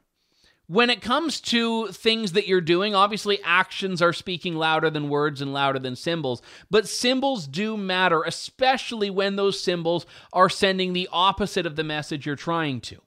When 0.68 0.90
it 0.90 1.02
comes 1.02 1.40
to 1.42 1.90
things 1.90 2.32
that 2.32 2.48
you're 2.48 2.60
doing, 2.60 2.96
obviously 2.96 3.40
actions 3.44 4.02
are 4.02 4.14
speaking 4.14 4.56
louder 4.56 4.90
than 4.90 5.10
words 5.10 5.40
and 5.40 5.54
louder 5.54 5.78
than 5.78 5.96
symbols, 5.96 6.42
but 6.72 6.88
symbols 6.88 7.46
do 7.46 7.78
matter, 7.78 8.24
especially 8.24 9.12
when 9.12 9.36
those 9.36 9.60
symbols 9.60 10.08
are 10.34 10.50
sending 10.50 10.94
the 10.94 11.08
opposite 11.12 11.68
of 11.68 11.76
the 11.76 11.84
message 11.84 12.26
you're 12.26 12.36
trying 12.36 12.82
to. 12.82 13.00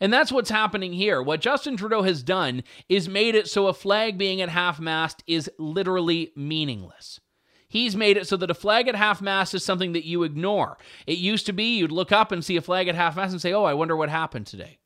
And 0.00 0.12
that's 0.12 0.30
what's 0.30 0.50
happening 0.50 0.92
here. 0.92 1.22
What 1.22 1.40
Justin 1.40 1.76
Trudeau 1.76 2.02
has 2.02 2.22
done 2.22 2.62
is 2.88 3.08
made 3.08 3.34
it 3.34 3.48
so 3.48 3.66
a 3.66 3.72
flag 3.72 4.18
being 4.18 4.40
at 4.40 4.50
half 4.50 4.78
mast 4.78 5.22
is 5.26 5.50
literally 5.58 6.32
meaningless. 6.36 7.20
He's 7.68 7.96
made 7.96 8.16
it 8.16 8.26
so 8.26 8.36
that 8.36 8.50
a 8.50 8.54
flag 8.54 8.88
at 8.88 8.94
half 8.94 9.20
mast 9.20 9.54
is 9.54 9.64
something 9.64 9.92
that 9.92 10.04
you 10.04 10.22
ignore. 10.22 10.78
It 11.06 11.18
used 11.18 11.46
to 11.46 11.52
be 11.52 11.76
you'd 11.76 11.92
look 11.92 12.12
up 12.12 12.30
and 12.30 12.44
see 12.44 12.56
a 12.56 12.62
flag 12.62 12.88
at 12.88 12.94
half 12.94 13.16
mast 13.16 13.32
and 13.32 13.40
say, 13.40 13.52
oh, 13.52 13.64
I 13.64 13.74
wonder 13.74 13.96
what 13.96 14.08
happened 14.08 14.46
today, 14.46 14.78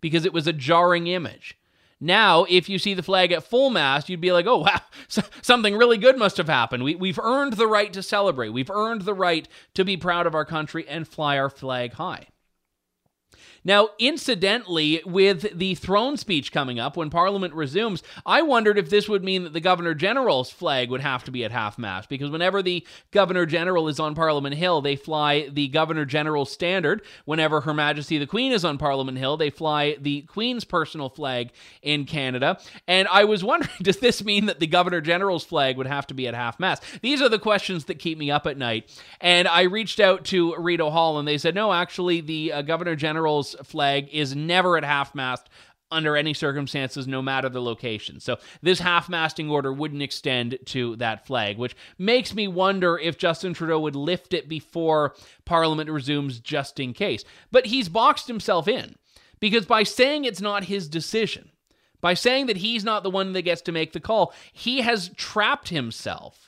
because 0.00 0.24
it 0.24 0.32
was 0.32 0.46
a 0.46 0.52
jarring 0.52 1.06
image. 1.06 1.56
Now, 2.00 2.44
if 2.48 2.68
you 2.68 2.78
see 2.78 2.92
the 2.94 3.02
flag 3.02 3.32
at 3.32 3.44
full 3.44 3.70
mast, 3.70 4.08
you'd 4.08 4.20
be 4.20 4.32
like, 4.32 4.46
oh, 4.46 4.58
wow, 4.58 4.80
something 5.40 5.76
really 5.76 5.98
good 5.98 6.18
must 6.18 6.36
have 6.36 6.48
happened. 6.48 6.82
We, 6.82 6.94
we've 6.94 7.18
earned 7.18 7.54
the 7.54 7.66
right 7.66 7.92
to 7.92 8.02
celebrate. 8.02 8.50
We've 8.50 8.70
earned 8.70 9.02
the 9.02 9.14
right 9.14 9.48
to 9.74 9.84
be 9.84 9.96
proud 9.96 10.26
of 10.26 10.34
our 10.34 10.44
country 10.44 10.86
and 10.88 11.06
fly 11.06 11.38
our 11.38 11.50
flag 11.50 11.94
high. 11.94 12.28
Now, 13.66 13.88
incidentally, 13.98 15.02
with 15.04 15.58
the 15.58 15.74
throne 15.74 16.16
speech 16.16 16.52
coming 16.52 16.78
up 16.78 16.96
when 16.96 17.10
Parliament 17.10 17.52
resumes, 17.52 18.00
I 18.24 18.42
wondered 18.42 18.78
if 18.78 18.90
this 18.90 19.08
would 19.08 19.24
mean 19.24 19.42
that 19.42 19.54
the 19.54 19.60
Governor 19.60 19.92
General's 19.92 20.52
flag 20.52 20.88
would 20.88 21.00
have 21.00 21.24
to 21.24 21.32
be 21.32 21.44
at 21.44 21.50
half 21.50 21.76
mast, 21.76 22.08
because 22.08 22.30
whenever 22.30 22.62
the 22.62 22.86
Governor 23.10 23.44
General 23.44 23.88
is 23.88 23.98
on 23.98 24.14
Parliament 24.14 24.54
Hill, 24.54 24.82
they 24.82 24.94
fly 24.94 25.48
the 25.48 25.66
Governor 25.66 26.04
General's 26.04 26.52
standard. 26.52 27.02
Whenever 27.24 27.62
Her 27.62 27.74
Majesty 27.74 28.18
the 28.18 28.26
Queen 28.26 28.52
is 28.52 28.64
on 28.64 28.78
Parliament 28.78 29.18
Hill, 29.18 29.36
they 29.36 29.50
fly 29.50 29.96
the 30.00 30.22
Queen's 30.22 30.62
personal 30.62 31.08
flag 31.08 31.50
in 31.82 32.04
Canada. 32.04 32.60
And 32.86 33.08
I 33.08 33.24
was 33.24 33.42
wondering, 33.42 33.74
does 33.82 33.98
this 33.98 34.24
mean 34.24 34.46
that 34.46 34.60
the 34.60 34.68
Governor 34.68 35.00
General's 35.00 35.44
flag 35.44 35.76
would 35.76 35.88
have 35.88 36.06
to 36.06 36.14
be 36.14 36.28
at 36.28 36.34
half 36.34 36.60
mast? 36.60 36.84
These 37.02 37.20
are 37.20 37.28
the 37.28 37.40
questions 37.40 37.86
that 37.86 37.98
keep 37.98 38.16
me 38.16 38.30
up 38.30 38.46
at 38.46 38.56
night. 38.56 38.88
And 39.20 39.48
I 39.48 39.62
reached 39.62 39.98
out 39.98 40.24
to 40.26 40.54
Rideau 40.54 40.90
Hall, 40.90 41.18
and 41.18 41.26
they 41.26 41.36
said, 41.36 41.56
no, 41.56 41.72
actually, 41.72 42.20
the 42.20 42.52
uh, 42.52 42.62
Governor 42.62 42.94
General's 42.94 43.55
flag 43.64 44.08
is 44.12 44.34
never 44.34 44.76
at 44.76 44.84
half 44.84 45.14
mast 45.14 45.48
under 45.90 46.16
any 46.16 46.34
circumstances, 46.34 47.06
no 47.06 47.22
matter 47.22 47.48
the 47.48 47.62
location. 47.62 48.18
So 48.18 48.38
this 48.60 48.80
half 48.80 49.08
masting 49.08 49.48
order 49.48 49.72
wouldn't 49.72 50.02
extend 50.02 50.58
to 50.66 50.96
that 50.96 51.26
flag, 51.26 51.58
which 51.58 51.76
makes 51.96 52.34
me 52.34 52.48
wonder 52.48 52.98
if 52.98 53.18
Justin 53.18 53.54
Trudeau 53.54 53.80
would 53.80 53.94
lift 53.94 54.34
it 54.34 54.48
before 54.48 55.14
Parliament 55.44 55.88
resumes 55.88 56.40
just 56.40 56.80
in 56.80 56.92
case. 56.92 57.24
But 57.52 57.66
he's 57.66 57.88
boxed 57.88 58.26
himself 58.26 58.66
in 58.66 58.96
because 59.38 59.66
by 59.66 59.84
saying 59.84 60.24
it's 60.24 60.40
not 60.40 60.64
his 60.64 60.88
decision, 60.88 61.50
by 62.00 62.14
saying 62.14 62.46
that 62.46 62.58
he's 62.58 62.84
not 62.84 63.02
the 63.02 63.10
one 63.10 63.32
that 63.32 63.42
gets 63.42 63.62
to 63.62 63.72
make 63.72 63.92
the 63.92 64.00
call, 64.00 64.34
he 64.52 64.80
has 64.80 65.10
trapped 65.10 65.68
himself 65.68 66.45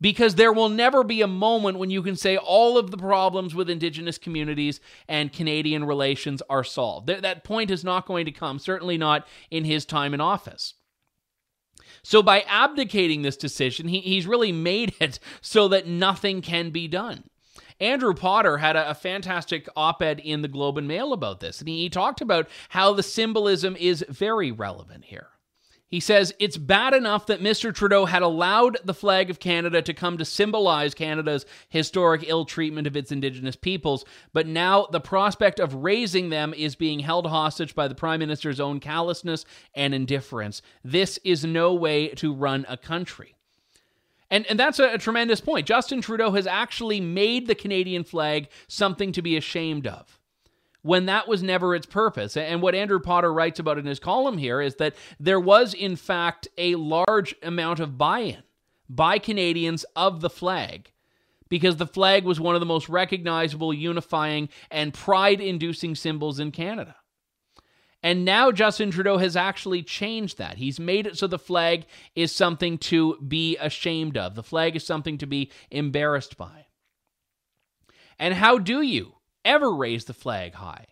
because 0.00 0.34
there 0.34 0.52
will 0.52 0.68
never 0.68 1.02
be 1.02 1.22
a 1.22 1.26
moment 1.26 1.78
when 1.78 1.90
you 1.90 2.02
can 2.02 2.16
say 2.16 2.36
all 2.36 2.78
of 2.78 2.90
the 2.90 2.96
problems 2.96 3.54
with 3.54 3.70
Indigenous 3.70 4.18
communities 4.18 4.80
and 5.08 5.32
Canadian 5.32 5.84
relations 5.84 6.42
are 6.48 6.64
solved. 6.64 7.08
Th- 7.08 7.22
that 7.22 7.44
point 7.44 7.70
is 7.70 7.84
not 7.84 8.06
going 8.06 8.24
to 8.24 8.32
come, 8.32 8.58
certainly 8.58 8.96
not 8.96 9.26
in 9.50 9.64
his 9.64 9.84
time 9.84 10.14
in 10.14 10.20
office. 10.20 10.74
So, 12.02 12.22
by 12.22 12.42
abdicating 12.42 13.22
this 13.22 13.36
decision, 13.36 13.88
he, 13.88 14.00
he's 14.00 14.26
really 14.26 14.52
made 14.52 14.94
it 15.00 15.18
so 15.40 15.68
that 15.68 15.86
nothing 15.86 16.42
can 16.42 16.70
be 16.70 16.88
done. 16.88 17.24
Andrew 17.80 18.14
Potter 18.14 18.58
had 18.58 18.76
a, 18.76 18.90
a 18.90 18.94
fantastic 18.94 19.68
op 19.76 20.02
ed 20.02 20.20
in 20.20 20.42
the 20.42 20.48
Globe 20.48 20.78
and 20.78 20.88
Mail 20.88 21.12
about 21.12 21.40
this, 21.40 21.60
and 21.60 21.68
he, 21.68 21.82
he 21.82 21.90
talked 21.90 22.20
about 22.20 22.48
how 22.70 22.92
the 22.92 23.02
symbolism 23.02 23.76
is 23.76 24.04
very 24.08 24.50
relevant 24.52 25.06
here. 25.06 25.28
He 25.88 26.00
says 26.00 26.34
it's 26.38 26.58
bad 26.58 26.92
enough 26.92 27.26
that 27.26 27.40
Mr. 27.40 27.74
Trudeau 27.74 28.04
had 28.04 28.20
allowed 28.20 28.76
the 28.84 28.92
flag 28.92 29.30
of 29.30 29.40
Canada 29.40 29.80
to 29.80 29.94
come 29.94 30.18
to 30.18 30.24
symbolize 30.24 30.92
Canada's 30.92 31.46
historic 31.70 32.24
ill 32.26 32.44
treatment 32.44 32.86
of 32.86 32.94
its 32.94 33.10
Indigenous 33.10 33.56
peoples, 33.56 34.04
but 34.34 34.46
now 34.46 34.86
the 34.92 35.00
prospect 35.00 35.58
of 35.58 35.74
raising 35.74 36.28
them 36.28 36.52
is 36.52 36.76
being 36.76 37.00
held 37.00 37.26
hostage 37.26 37.74
by 37.74 37.88
the 37.88 37.94
Prime 37.94 38.20
Minister's 38.20 38.60
own 38.60 38.80
callousness 38.80 39.46
and 39.74 39.94
indifference. 39.94 40.60
This 40.84 41.18
is 41.24 41.46
no 41.46 41.72
way 41.72 42.08
to 42.08 42.34
run 42.34 42.66
a 42.68 42.76
country. 42.76 43.34
And, 44.30 44.44
and 44.46 44.60
that's 44.60 44.78
a, 44.78 44.92
a 44.92 44.98
tremendous 44.98 45.40
point. 45.40 45.66
Justin 45.66 46.02
Trudeau 46.02 46.32
has 46.32 46.46
actually 46.46 47.00
made 47.00 47.46
the 47.46 47.54
Canadian 47.54 48.04
flag 48.04 48.50
something 48.66 49.10
to 49.12 49.22
be 49.22 49.38
ashamed 49.38 49.86
of 49.86 50.17
when 50.82 51.06
that 51.06 51.28
was 51.28 51.42
never 51.42 51.74
its 51.74 51.86
purpose. 51.86 52.36
And 52.36 52.62
what 52.62 52.74
Andrew 52.74 53.00
Potter 53.00 53.32
writes 53.32 53.58
about 53.58 53.78
in 53.78 53.86
his 53.86 53.98
column 53.98 54.38
here 54.38 54.60
is 54.60 54.76
that 54.76 54.94
there 55.18 55.40
was, 55.40 55.74
in 55.74 55.96
fact, 55.96 56.48
a 56.56 56.74
large 56.76 57.34
amount 57.42 57.80
of 57.80 57.98
buy 57.98 58.20
in 58.20 58.42
by 58.88 59.18
Canadians 59.18 59.84
of 59.96 60.20
the 60.20 60.30
flag 60.30 60.92
because 61.48 61.76
the 61.76 61.86
flag 61.86 62.24
was 62.24 62.40
one 62.40 62.54
of 62.54 62.60
the 62.60 62.66
most 62.66 62.88
recognizable, 62.88 63.72
unifying, 63.72 64.48
and 64.70 64.94
pride 64.94 65.40
inducing 65.40 65.94
symbols 65.94 66.38
in 66.38 66.50
Canada. 66.50 66.96
And 68.02 68.24
now 68.24 68.52
Justin 68.52 68.90
Trudeau 68.90 69.18
has 69.18 69.36
actually 69.36 69.82
changed 69.82 70.38
that. 70.38 70.58
He's 70.58 70.78
made 70.78 71.06
it 71.06 71.18
so 71.18 71.26
the 71.26 71.38
flag 71.38 71.84
is 72.14 72.34
something 72.34 72.78
to 72.78 73.18
be 73.26 73.56
ashamed 73.56 74.16
of, 74.16 74.34
the 74.34 74.42
flag 74.42 74.76
is 74.76 74.86
something 74.86 75.18
to 75.18 75.26
be 75.26 75.50
embarrassed 75.70 76.36
by. 76.36 76.66
And 78.18 78.34
how 78.34 78.58
do 78.58 78.82
you 78.82 79.14
ever 79.48 79.74
raise 79.74 80.04
the 80.04 80.14
flag 80.14 80.54
high 80.54 80.86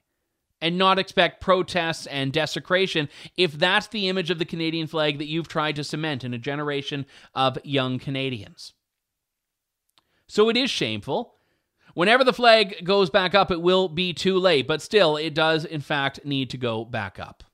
and 0.60 0.78
not 0.78 0.98
expect 0.98 1.40
protests 1.40 2.06
and 2.06 2.32
desecration 2.32 3.08
if 3.36 3.52
that's 3.52 3.88
the 3.88 4.08
image 4.08 4.30
of 4.30 4.38
the 4.38 4.44
Canadian 4.44 4.86
flag 4.86 5.18
that 5.18 5.28
you've 5.28 5.48
tried 5.48 5.76
to 5.76 5.84
cement 5.84 6.24
in 6.24 6.32
a 6.32 6.38
generation 6.38 7.04
of 7.34 7.58
young 7.62 7.98
Canadians. 7.98 8.72
So 10.26 10.48
it 10.48 10.56
is 10.56 10.70
shameful. 10.70 11.34
Whenever 11.94 12.24
the 12.24 12.32
flag 12.32 12.84
goes 12.84 13.10
back 13.10 13.34
up, 13.34 13.50
it 13.50 13.62
will 13.62 13.88
be 13.88 14.12
too 14.12 14.38
late, 14.38 14.66
but 14.66 14.82
still, 14.82 15.16
it 15.16 15.34
does, 15.34 15.64
in 15.64 15.80
fact, 15.80 16.24
need 16.24 16.50
to 16.50 16.58
go 16.58 16.84
back 16.84 17.18
up. 17.18 17.44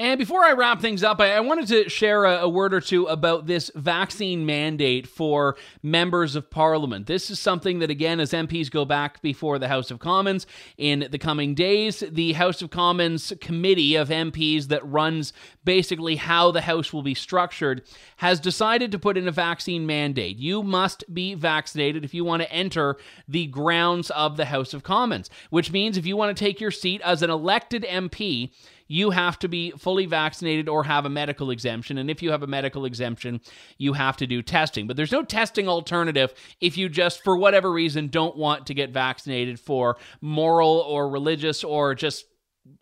And 0.00 0.18
before 0.18 0.42
I 0.42 0.52
wrap 0.52 0.80
things 0.80 1.04
up, 1.04 1.20
I, 1.20 1.38
wanted 1.40 1.66
to 1.66 1.90
share 1.90 2.24
a, 2.24 2.48
word 2.48 2.72
or 2.72 2.80
two 2.80 3.04
about 3.04 3.46
this 3.46 3.70
vaccine 3.74 4.46
mandate 4.46 5.06
for 5.06 5.58
members 5.82 6.36
of 6.36 6.48
parliament. 6.48 7.06
This 7.06 7.30
is 7.30 7.38
something 7.38 7.80
that, 7.80 7.90
again, 7.90 8.18
as 8.18 8.32
MPs 8.32 8.70
go 8.70 8.86
back 8.86 9.20
before 9.20 9.58
the 9.58 9.68
House 9.68 9.90
of 9.90 9.98
Commons 9.98 10.46
in 10.78 11.06
the 11.10 11.18
coming 11.18 11.54
days, 11.54 12.02
the 12.10 12.32
House 12.32 12.62
of 12.62 12.70
Commons 12.70 13.34
committee 13.42 13.94
of 13.94 14.08
MPs 14.08 14.68
that 14.68 14.90
runs 14.90 15.34
basically 15.66 16.16
how 16.16 16.50
the 16.50 16.62
House 16.62 16.94
will 16.94 17.02
be 17.02 17.12
structured 17.12 17.82
has 18.16 18.40
decided 18.40 18.90
to 18.92 18.98
put 18.98 19.18
in 19.18 19.28
a 19.28 19.32
vaccine 19.32 19.84
mandate. 19.84 20.38
You 20.38 20.62
must 20.62 21.04
be 21.12 21.34
vaccinated 21.34 22.06
if 22.06 22.14
you 22.14 22.24
want 22.24 22.40
to 22.40 22.50
enter 22.50 22.96
the 23.28 23.48
grounds 23.48 24.08
of 24.12 24.38
the 24.38 24.46
House 24.46 24.72
of 24.72 24.82
Commons, 24.82 25.28
which 25.50 25.70
means 25.70 25.98
if 25.98 26.06
you 26.06 26.16
want 26.16 26.34
to 26.34 26.42
take 26.42 26.58
your 26.58 26.70
seat 26.70 27.02
as 27.02 27.20
an 27.20 27.28
elected 27.28 27.82
MP, 27.82 28.52
you 28.90 29.10
have 29.10 29.38
to 29.38 29.46
be 29.46 29.70
fully 29.70 30.04
vaccinated 30.04 30.68
or 30.68 30.82
have 30.82 31.06
a 31.06 31.08
medical 31.08 31.52
exemption. 31.52 31.96
And 31.96 32.10
if 32.10 32.24
you 32.24 32.32
have 32.32 32.42
a 32.42 32.48
medical 32.48 32.84
exemption, 32.84 33.40
you 33.78 33.92
have 33.92 34.16
to 34.16 34.26
do 34.26 34.42
testing. 34.42 34.88
But 34.88 34.96
there's 34.96 35.12
no 35.12 35.22
testing 35.22 35.68
alternative 35.68 36.34
if 36.60 36.76
you 36.76 36.88
just, 36.88 37.22
for 37.22 37.36
whatever 37.36 37.70
reason, 37.70 38.08
don't 38.08 38.36
want 38.36 38.66
to 38.66 38.74
get 38.74 38.90
vaccinated 38.90 39.60
for 39.60 39.96
moral 40.20 40.80
or 40.80 41.08
religious 41.08 41.62
or 41.62 41.94
just 41.94 42.24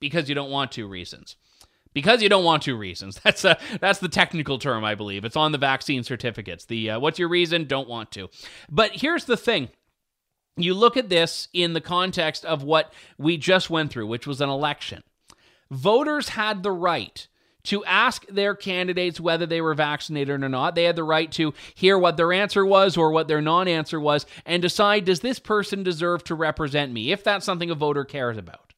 because 0.00 0.30
you 0.30 0.34
don't 0.34 0.50
want 0.50 0.72
to 0.72 0.88
reasons 0.88 1.36
because 1.92 2.22
you 2.22 2.30
don't 2.30 2.44
want 2.44 2.62
to 2.62 2.74
reasons. 2.74 3.20
That's 3.24 3.44
a 3.44 3.58
that's 3.80 3.98
the 3.98 4.08
technical 4.08 4.58
term, 4.58 4.84
I 4.84 4.94
believe. 4.94 5.26
It's 5.26 5.36
on 5.36 5.52
the 5.52 5.58
vaccine 5.58 6.04
certificates. 6.04 6.64
The 6.64 6.92
uh, 6.92 7.00
what's 7.00 7.18
your 7.18 7.28
reason? 7.28 7.66
Don't 7.66 7.88
want 7.88 8.12
to. 8.12 8.30
But 8.70 8.92
here's 8.94 9.26
the 9.26 9.36
thing. 9.36 9.68
You 10.56 10.72
look 10.72 10.96
at 10.96 11.10
this 11.10 11.48
in 11.52 11.74
the 11.74 11.80
context 11.80 12.46
of 12.46 12.62
what 12.62 12.92
we 13.18 13.36
just 13.36 13.68
went 13.68 13.90
through, 13.90 14.06
which 14.06 14.26
was 14.26 14.40
an 14.40 14.48
election 14.48 15.02
voters 15.70 16.30
had 16.30 16.62
the 16.62 16.72
right 16.72 17.26
to 17.64 17.84
ask 17.84 18.26
their 18.28 18.54
candidates 18.54 19.20
whether 19.20 19.44
they 19.44 19.60
were 19.60 19.74
vaccinated 19.74 20.42
or 20.42 20.48
not. 20.48 20.74
They 20.74 20.84
had 20.84 20.96
the 20.96 21.04
right 21.04 21.30
to 21.32 21.52
hear 21.74 21.98
what 21.98 22.16
their 22.16 22.32
answer 22.32 22.64
was 22.64 22.96
or 22.96 23.10
what 23.10 23.28
their 23.28 23.42
non 23.42 23.68
answer 23.68 24.00
was 24.00 24.24
and 24.46 24.62
decide 24.62 25.04
does 25.04 25.20
this 25.20 25.38
person 25.38 25.82
deserve 25.82 26.24
to 26.24 26.34
represent 26.34 26.92
me, 26.92 27.12
if 27.12 27.22
that's 27.22 27.44
something 27.44 27.70
a 27.70 27.74
voter 27.74 28.04
cares 28.04 28.38
about. 28.38 28.72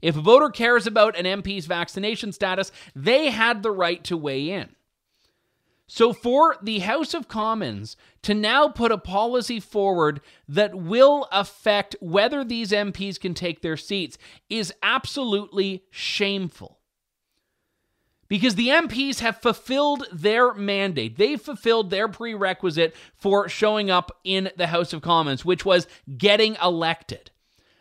If 0.00 0.16
a 0.16 0.22
voter 0.22 0.50
cares 0.50 0.86
about 0.86 1.18
an 1.18 1.42
MP's 1.42 1.66
vaccination 1.66 2.32
status, 2.32 2.72
they 2.94 3.30
had 3.30 3.62
the 3.62 3.70
right 3.70 4.02
to 4.04 4.16
weigh 4.16 4.50
in. 4.50 4.74
So, 5.86 6.14
for 6.14 6.56
the 6.62 6.78
House 6.78 7.12
of 7.12 7.28
Commons 7.28 7.96
to 8.22 8.32
now 8.32 8.68
put 8.68 8.90
a 8.90 8.98
policy 8.98 9.60
forward 9.60 10.22
that 10.48 10.74
will 10.74 11.28
affect 11.30 11.94
whether 12.00 12.42
these 12.42 12.70
MPs 12.70 13.20
can 13.20 13.34
take 13.34 13.60
their 13.60 13.76
seats 13.76 14.16
is 14.48 14.72
absolutely 14.82 15.84
shameful. 15.90 16.78
Because 18.28 18.54
the 18.54 18.68
MPs 18.68 19.20
have 19.20 19.42
fulfilled 19.42 20.06
their 20.10 20.54
mandate. 20.54 21.18
They've 21.18 21.40
fulfilled 21.40 21.90
their 21.90 22.08
prerequisite 22.08 22.96
for 23.14 23.50
showing 23.50 23.90
up 23.90 24.10
in 24.24 24.50
the 24.56 24.68
House 24.68 24.94
of 24.94 25.02
Commons, 25.02 25.44
which 25.44 25.66
was 25.66 25.86
getting 26.16 26.56
elected. 26.62 27.30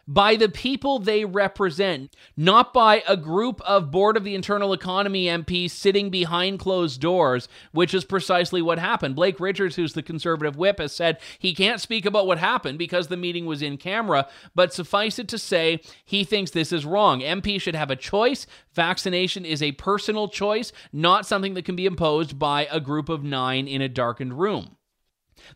By 0.08 0.36
the 0.36 0.50
people 0.50 1.00
they 1.00 1.24
represent, 1.26 2.16
not 2.36 2.74
by 2.74 3.04
a 3.08 3.16
group 3.16 3.62
of 3.62 3.92
Board 3.92 4.18
of 4.18 4.24
the 4.24 4.36
Internal 4.36 4.74
Economy 4.74 5.26
MPs 5.26 5.72
sitting 5.72 6.10
behind 6.10 6.60
closed 6.60 7.00
doors, 7.00 7.48
which 7.72 7.94
is 7.94 8.04
precisely 8.04 8.62
what 8.62 8.80
happened. 8.80 9.16
Blake 9.16 9.40
Richards, 9.40 9.76
who's 9.76 9.94
the 9.94 10.04
conservative 10.04 10.58
whip, 10.58 10.80
has 10.80 10.94
said 10.94 11.20
he 11.40 11.54
can't 11.54 11.80
speak 11.80 12.06
about 12.06 12.28
what 12.28 12.38
happened 12.38 12.78
because 12.78 13.08
the 13.08 13.18
meeting 13.18 13.46
was 13.46 13.62
in 13.62 13.78
camera, 13.78 14.28
but 14.54 14.74
suffice 14.74 15.20
it 15.20 15.28
to 15.30 15.38
say, 15.38 15.80
he 16.04 16.24
thinks 16.24 16.52
this 16.52 16.74
is 16.74 16.86
wrong. 16.86 17.22
MPs 17.22 17.62
should 17.62 17.76
have 17.76 17.92
a 17.92 17.96
choice. 17.96 18.46
Vaccination 18.74 19.46
is 19.46 19.62
a 19.62 19.72
personal 19.74 20.28
choice, 20.28 20.72
not 20.92 21.26
something 21.26 21.54
that 21.54 21.66
can 21.66 21.76
be 21.76 21.86
imposed 21.86 22.38
by 22.38 22.68
a 22.72 22.80
group 22.80 23.10
of 23.10 23.24
nine 23.24 23.68
in 23.68 23.82
a 23.82 23.90
darkened 23.90 24.40
room. 24.40 24.76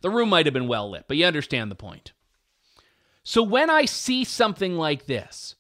The 0.02 0.10
room 0.10 0.30
might 0.30 0.46
have 0.46 0.54
been 0.54 0.68
well 0.68 0.90
lit, 0.90 1.06
but 1.08 1.18
you 1.18 1.26
understand 1.26 1.72
the 1.72 1.76
point. 1.76 2.14
So 3.30 3.44
when 3.44 3.70
I 3.70 3.84
see 3.84 4.24
something 4.24 4.78
like 4.78 5.06
this, 5.06 5.56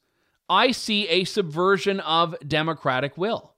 I 0.49 0.71
see 0.71 1.05
a 1.09 1.25
subversion 1.25 1.99
of 1.99 2.33
democratic 2.47 3.17
will. 3.17 3.55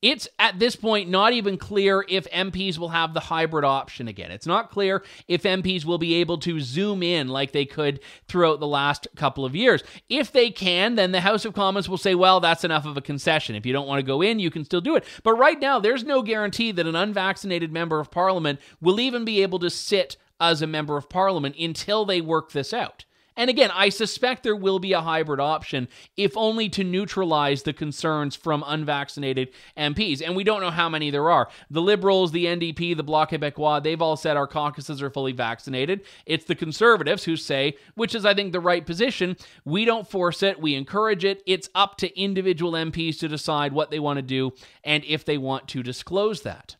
It's 0.00 0.26
at 0.38 0.58
this 0.58 0.76
point 0.76 1.10
not 1.10 1.34
even 1.34 1.58
clear 1.58 2.06
if 2.08 2.26
MPs 2.30 2.78
will 2.78 2.88
have 2.88 3.12
the 3.12 3.20
hybrid 3.20 3.66
option 3.66 4.08
again. 4.08 4.30
It's 4.30 4.46
not 4.46 4.70
clear 4.70 5.04
if 5.28 5.42
MPs 5.42 5.84
will 5.84 5.98
be 5.98 6.14
able 6.14 6.38
to 6.38 6.58
zoom 6.58 7.02
in 7.02 7.28
like 7.28 7.52
they 7.52 7.66
could 7.66 8.00
throughout 8.28 8.60
the 8.60 8.66
last 8.66 9.08
couple 9.14 9.44
of 9.44 9.54
years. 9.54 9.84
If 10.08 10.32
they 10.32 10.50
can, 10.50 10.94
then 10.94 11.12
the 11.12 11.20
House 11.20 11.44
of 11.44 11.52
Commons 11.52 11.86
will 11.86 11.98
say, 11.98 12.14
well, 12.14 12.40
that's 12.40 12.64
enough 12.64 12.86
of 12.86 12.96
a 12.96 13.02
concession. 13.02 13.56
If 13.56 13.66
you 13.66 13.74
don't 13.74 13.86
want 13.86 13.98
to 13.98 14.06
go 14.06 14.22
in, 14.22 14.38
you 14.38 14.50
can 14.50 14.64
still 14.64 14.80
do 14.80 14.96
it. 14.96 15.04
But 15.22 15.34
right 15.34 15.60
now, 15.60 15.78
there's 15.78 16.02
no 16.02 16.22
guarantee 16.22 16.72
that 16.72 16.86
an 16.86 16.96
unvaccinated 16.96 17.70
member 17.70 18.00
of 18.00 18.10
parliament 18.10 18.58
will 18.80 19.00
even 19.00 19.26
be 19.26 19.42
able 19.42 19.58
to 19.58 19.68
sit 19.68 20.16
as 20.40 20.62
a 20.62 20.66
member 20.66 20.96
of 20.96 21.10
parliament 21.10 21.56
until 21.58 22.06
they 22.06 22.22
work 22.22 22.52
this 22.52 22.72
out. 22.72 23.04
And 23.36 23.50
again, 23.50 23.70
I 23.72 23.88
suspect 23.88 24.42
there 24.42 24.54
will 24.54 24.78
be 24.78 24.92
a 24.92 25.00
hybrid 25.00 25.40
option, 25.40 25.88
if 26.16 26.36
only 26.36 26.68
to 26.70 26.84
neutralize 26.84 27.62
the 27.62 27.72
concerns 27.72 28.36
from 28.36 28.62
unvaccinated 28.66 29.50
MPs. 29.76 30.22
And 30.24 30.36
we 30.36 30.44
don't 30.44 30.60
know 30.60 30.70
how 30.70 30.88
many 30.88 31.10
there 31.10 31.30
are. 31.30 31.48
The 31.68 31.82
Liberals, 31.82 32.30
the 32.30 32.46
NDP, 32.46 32.96
the 32.96 33.02
Bloc 33.02 33.30
Québécois, 33.30 33.82
they've 33.82 34.00
all 34.00 34.16
said 34.16 34.36
our 34.36 34.46
caucuses 34.46 35.02
are 35.02 35.10
fully 35.10 35.32
vaccinated. 35.32 36.02
It's 36.26 36.44
the 36.44 36.54
Conservatives 36.54 37.24
who 37.24 37.36
say, 37.36 37.76
which 37.96 38.14
is, 38.14 38.24
I 38.24 38.34
think, 38.34 38.52
the 38.52 38.60
right 38.60 38.86
position, 38.86 39.36
we 39.64 39.84
don't 39.84 40.08
force 40.08 40.42
it, 40.42 40.60
we 40.60 40.76
encourage 40.76 41.24
it. 41.24 41.42
It's 41.46 41.68
up 41.74 41.96
to 41.98 42.20
individual 42.20 42.72
MPs 42.72 43.18
to 43.18 43.28
decide 43.28 43.72
what 43.72 43.90
they 43.90 43.98
want 43.98 44.18
to 44.18 44.22
do 44.22 44.52
and 44.84 45.04
if 45.04 45.24
they 45.24 45.38
want 45.38 45.66
to 45.68 45.82
disclose 45.82 46.42
that. 46.42 46.76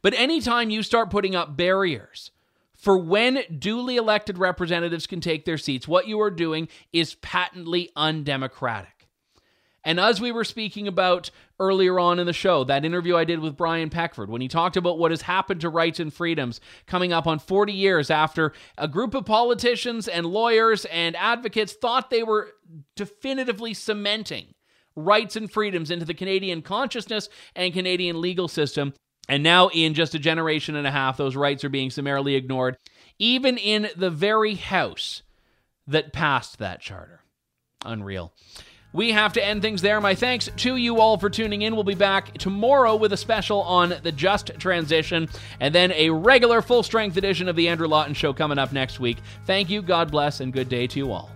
But 0.00 0.14
anytime 0.14 0.70
you 0.70 0.82
start 0.82 1.10
putting 1.10 1.36
up 1.36 1.56
barriers, 1.56 2.30
for 2.86 2.96
when 2.96 3.42
duly 3.58 3.96
elected 3.96 4.38
representatives 4.38 5.08
can 5.08 5.20
take 5.20 5.44
their 5.44 5.58
seats, 5.58 5.88
what 5.88 6.06
you 6.06 6.20
are 6.20 6.30
doing 6.30 6.68
is 6.92 7.16
patently 7.16 7.90
undemocratic. 7.96 9.08
And 9.82 9.98
as 9.98 10.20
we 10.20 10.30
were 10.30 10.44
speaking 10.44 10.86
about 10.86 11.32
earlier 11.58 11.98
on 11.98 12.20
in 12.20 12.26
the 12.26 12.32
show, 12.32 12.62
that 12.62 12.84
interview 12.84 13.16
I 13.16 13.24
did 13.24 13.40
with 13.40 13.56
Brian 13.56 13.90
Peckford, 13.90 14.30
when 14.30 14.40
he 14.40 14.46
talked 14.46 14.76
about 14.76 15.00
what 15.00 15.10
has 15.10 15.22
happened 15.22 15.62
to 15.62 15.68
rights 15.68 15.98
and 15.98 16.14
freedoms 16.14 16.60
coming 16.86 17.12
up 17.12 17.26
on 17.26 17.40
40 17.40 17.72
years 17.72 18.08
after 18.08 18.52
a 18.78 18.86
group 18.86 19.14
of 19.14 19.26
politicians 19.26 20.06
and 20.06 20.24
lawyers 20.24 20.84
and 20.84 21.16
advocates 21.16 21.72
thought 21.72 22.10
they 22.10 22.22
were 22.22 22.52
definitively 22.94 23.74
cementing 23.74 24.54
rights 24.94 25.34
and 25.34 25.50
freedoms 25.50 25.90
into 25.90 26.04
the 26.04 26.14
Canadian 26.14 26.62
consciousness 26.62 27.28
and 27.56 27.74
Canadian 27.74 28.20
legal 28.20 28.46
system. 28.46 28.94
And 29.28 29.42
now, 29.42 29.68
in 29.68 29.94
just 29.94 30.14
a 30.14 30.18
generation 30.18 30.76
and 30.76 30.86
a 30.86 30.90
half, 30.90 31.16
those 31.16 31.36
rights 31.36 31.64
are 31.64 31.68
being 31.68 31.90
summarily 31.90 32.36
ignored, 32.36 32.76
even 33.18 33.58
in 33.58 33.88
the 33.96 34.10
very 34.10 34.54
House 34.54 35.22
that 35.86 36.12
passed 36.12 36.58
that 36.58 36.80
charter. 36.80 37.20
Unreal. 37.84 38.32
We 38.92 39.12
have 39.12 39.34
to 39.34 39.44
end 39.44 39.60
things 39.60 39.82
there. 39.82 40.00
My 40.00 40.14
thanks 40.14 40.48
to 40.56 40.76
you 40.76 41.00
all 41.00 41.18
for 41.18 41.28
tuning 41.28 41.62
in. 41.62 41.74
We'll 41.74 41.84
be 41.84 41.94
back 41.94 42.38
tomorrow 42.38 42.96
with 42.96 43.12
a 43.12 43.16
special 43.16 43.60
on 43.62 43.94
the 44.02 44.12
just 44.12 44.52
transition 44.58 45.28
and 45.60 45.74
then 45.74 45.92
a 45.92 46.08
regular 46.08 46.62
full 46.62 46.82
strength 46.82 47.16
edition 47.18 47.48
of 47.48 47.56
The 47.56 47.68
Andrew 47.68 47.88
Lawton 47.88 48.14
Show 48.14 48.32
coming 48.32 48.58
up 48.58 48.72
next 48.72 48.98
week. 48.98 49.18
Thank 49.44 49.68
you, 49.68 49.82
God 49.82 50.10
bless, 50.10 50.40
and 50.40 50.52
good 50.52 50.70
day 50.70 50.86
to 50.86 50.98
you 50.98 51.12
all. 51.12 51.35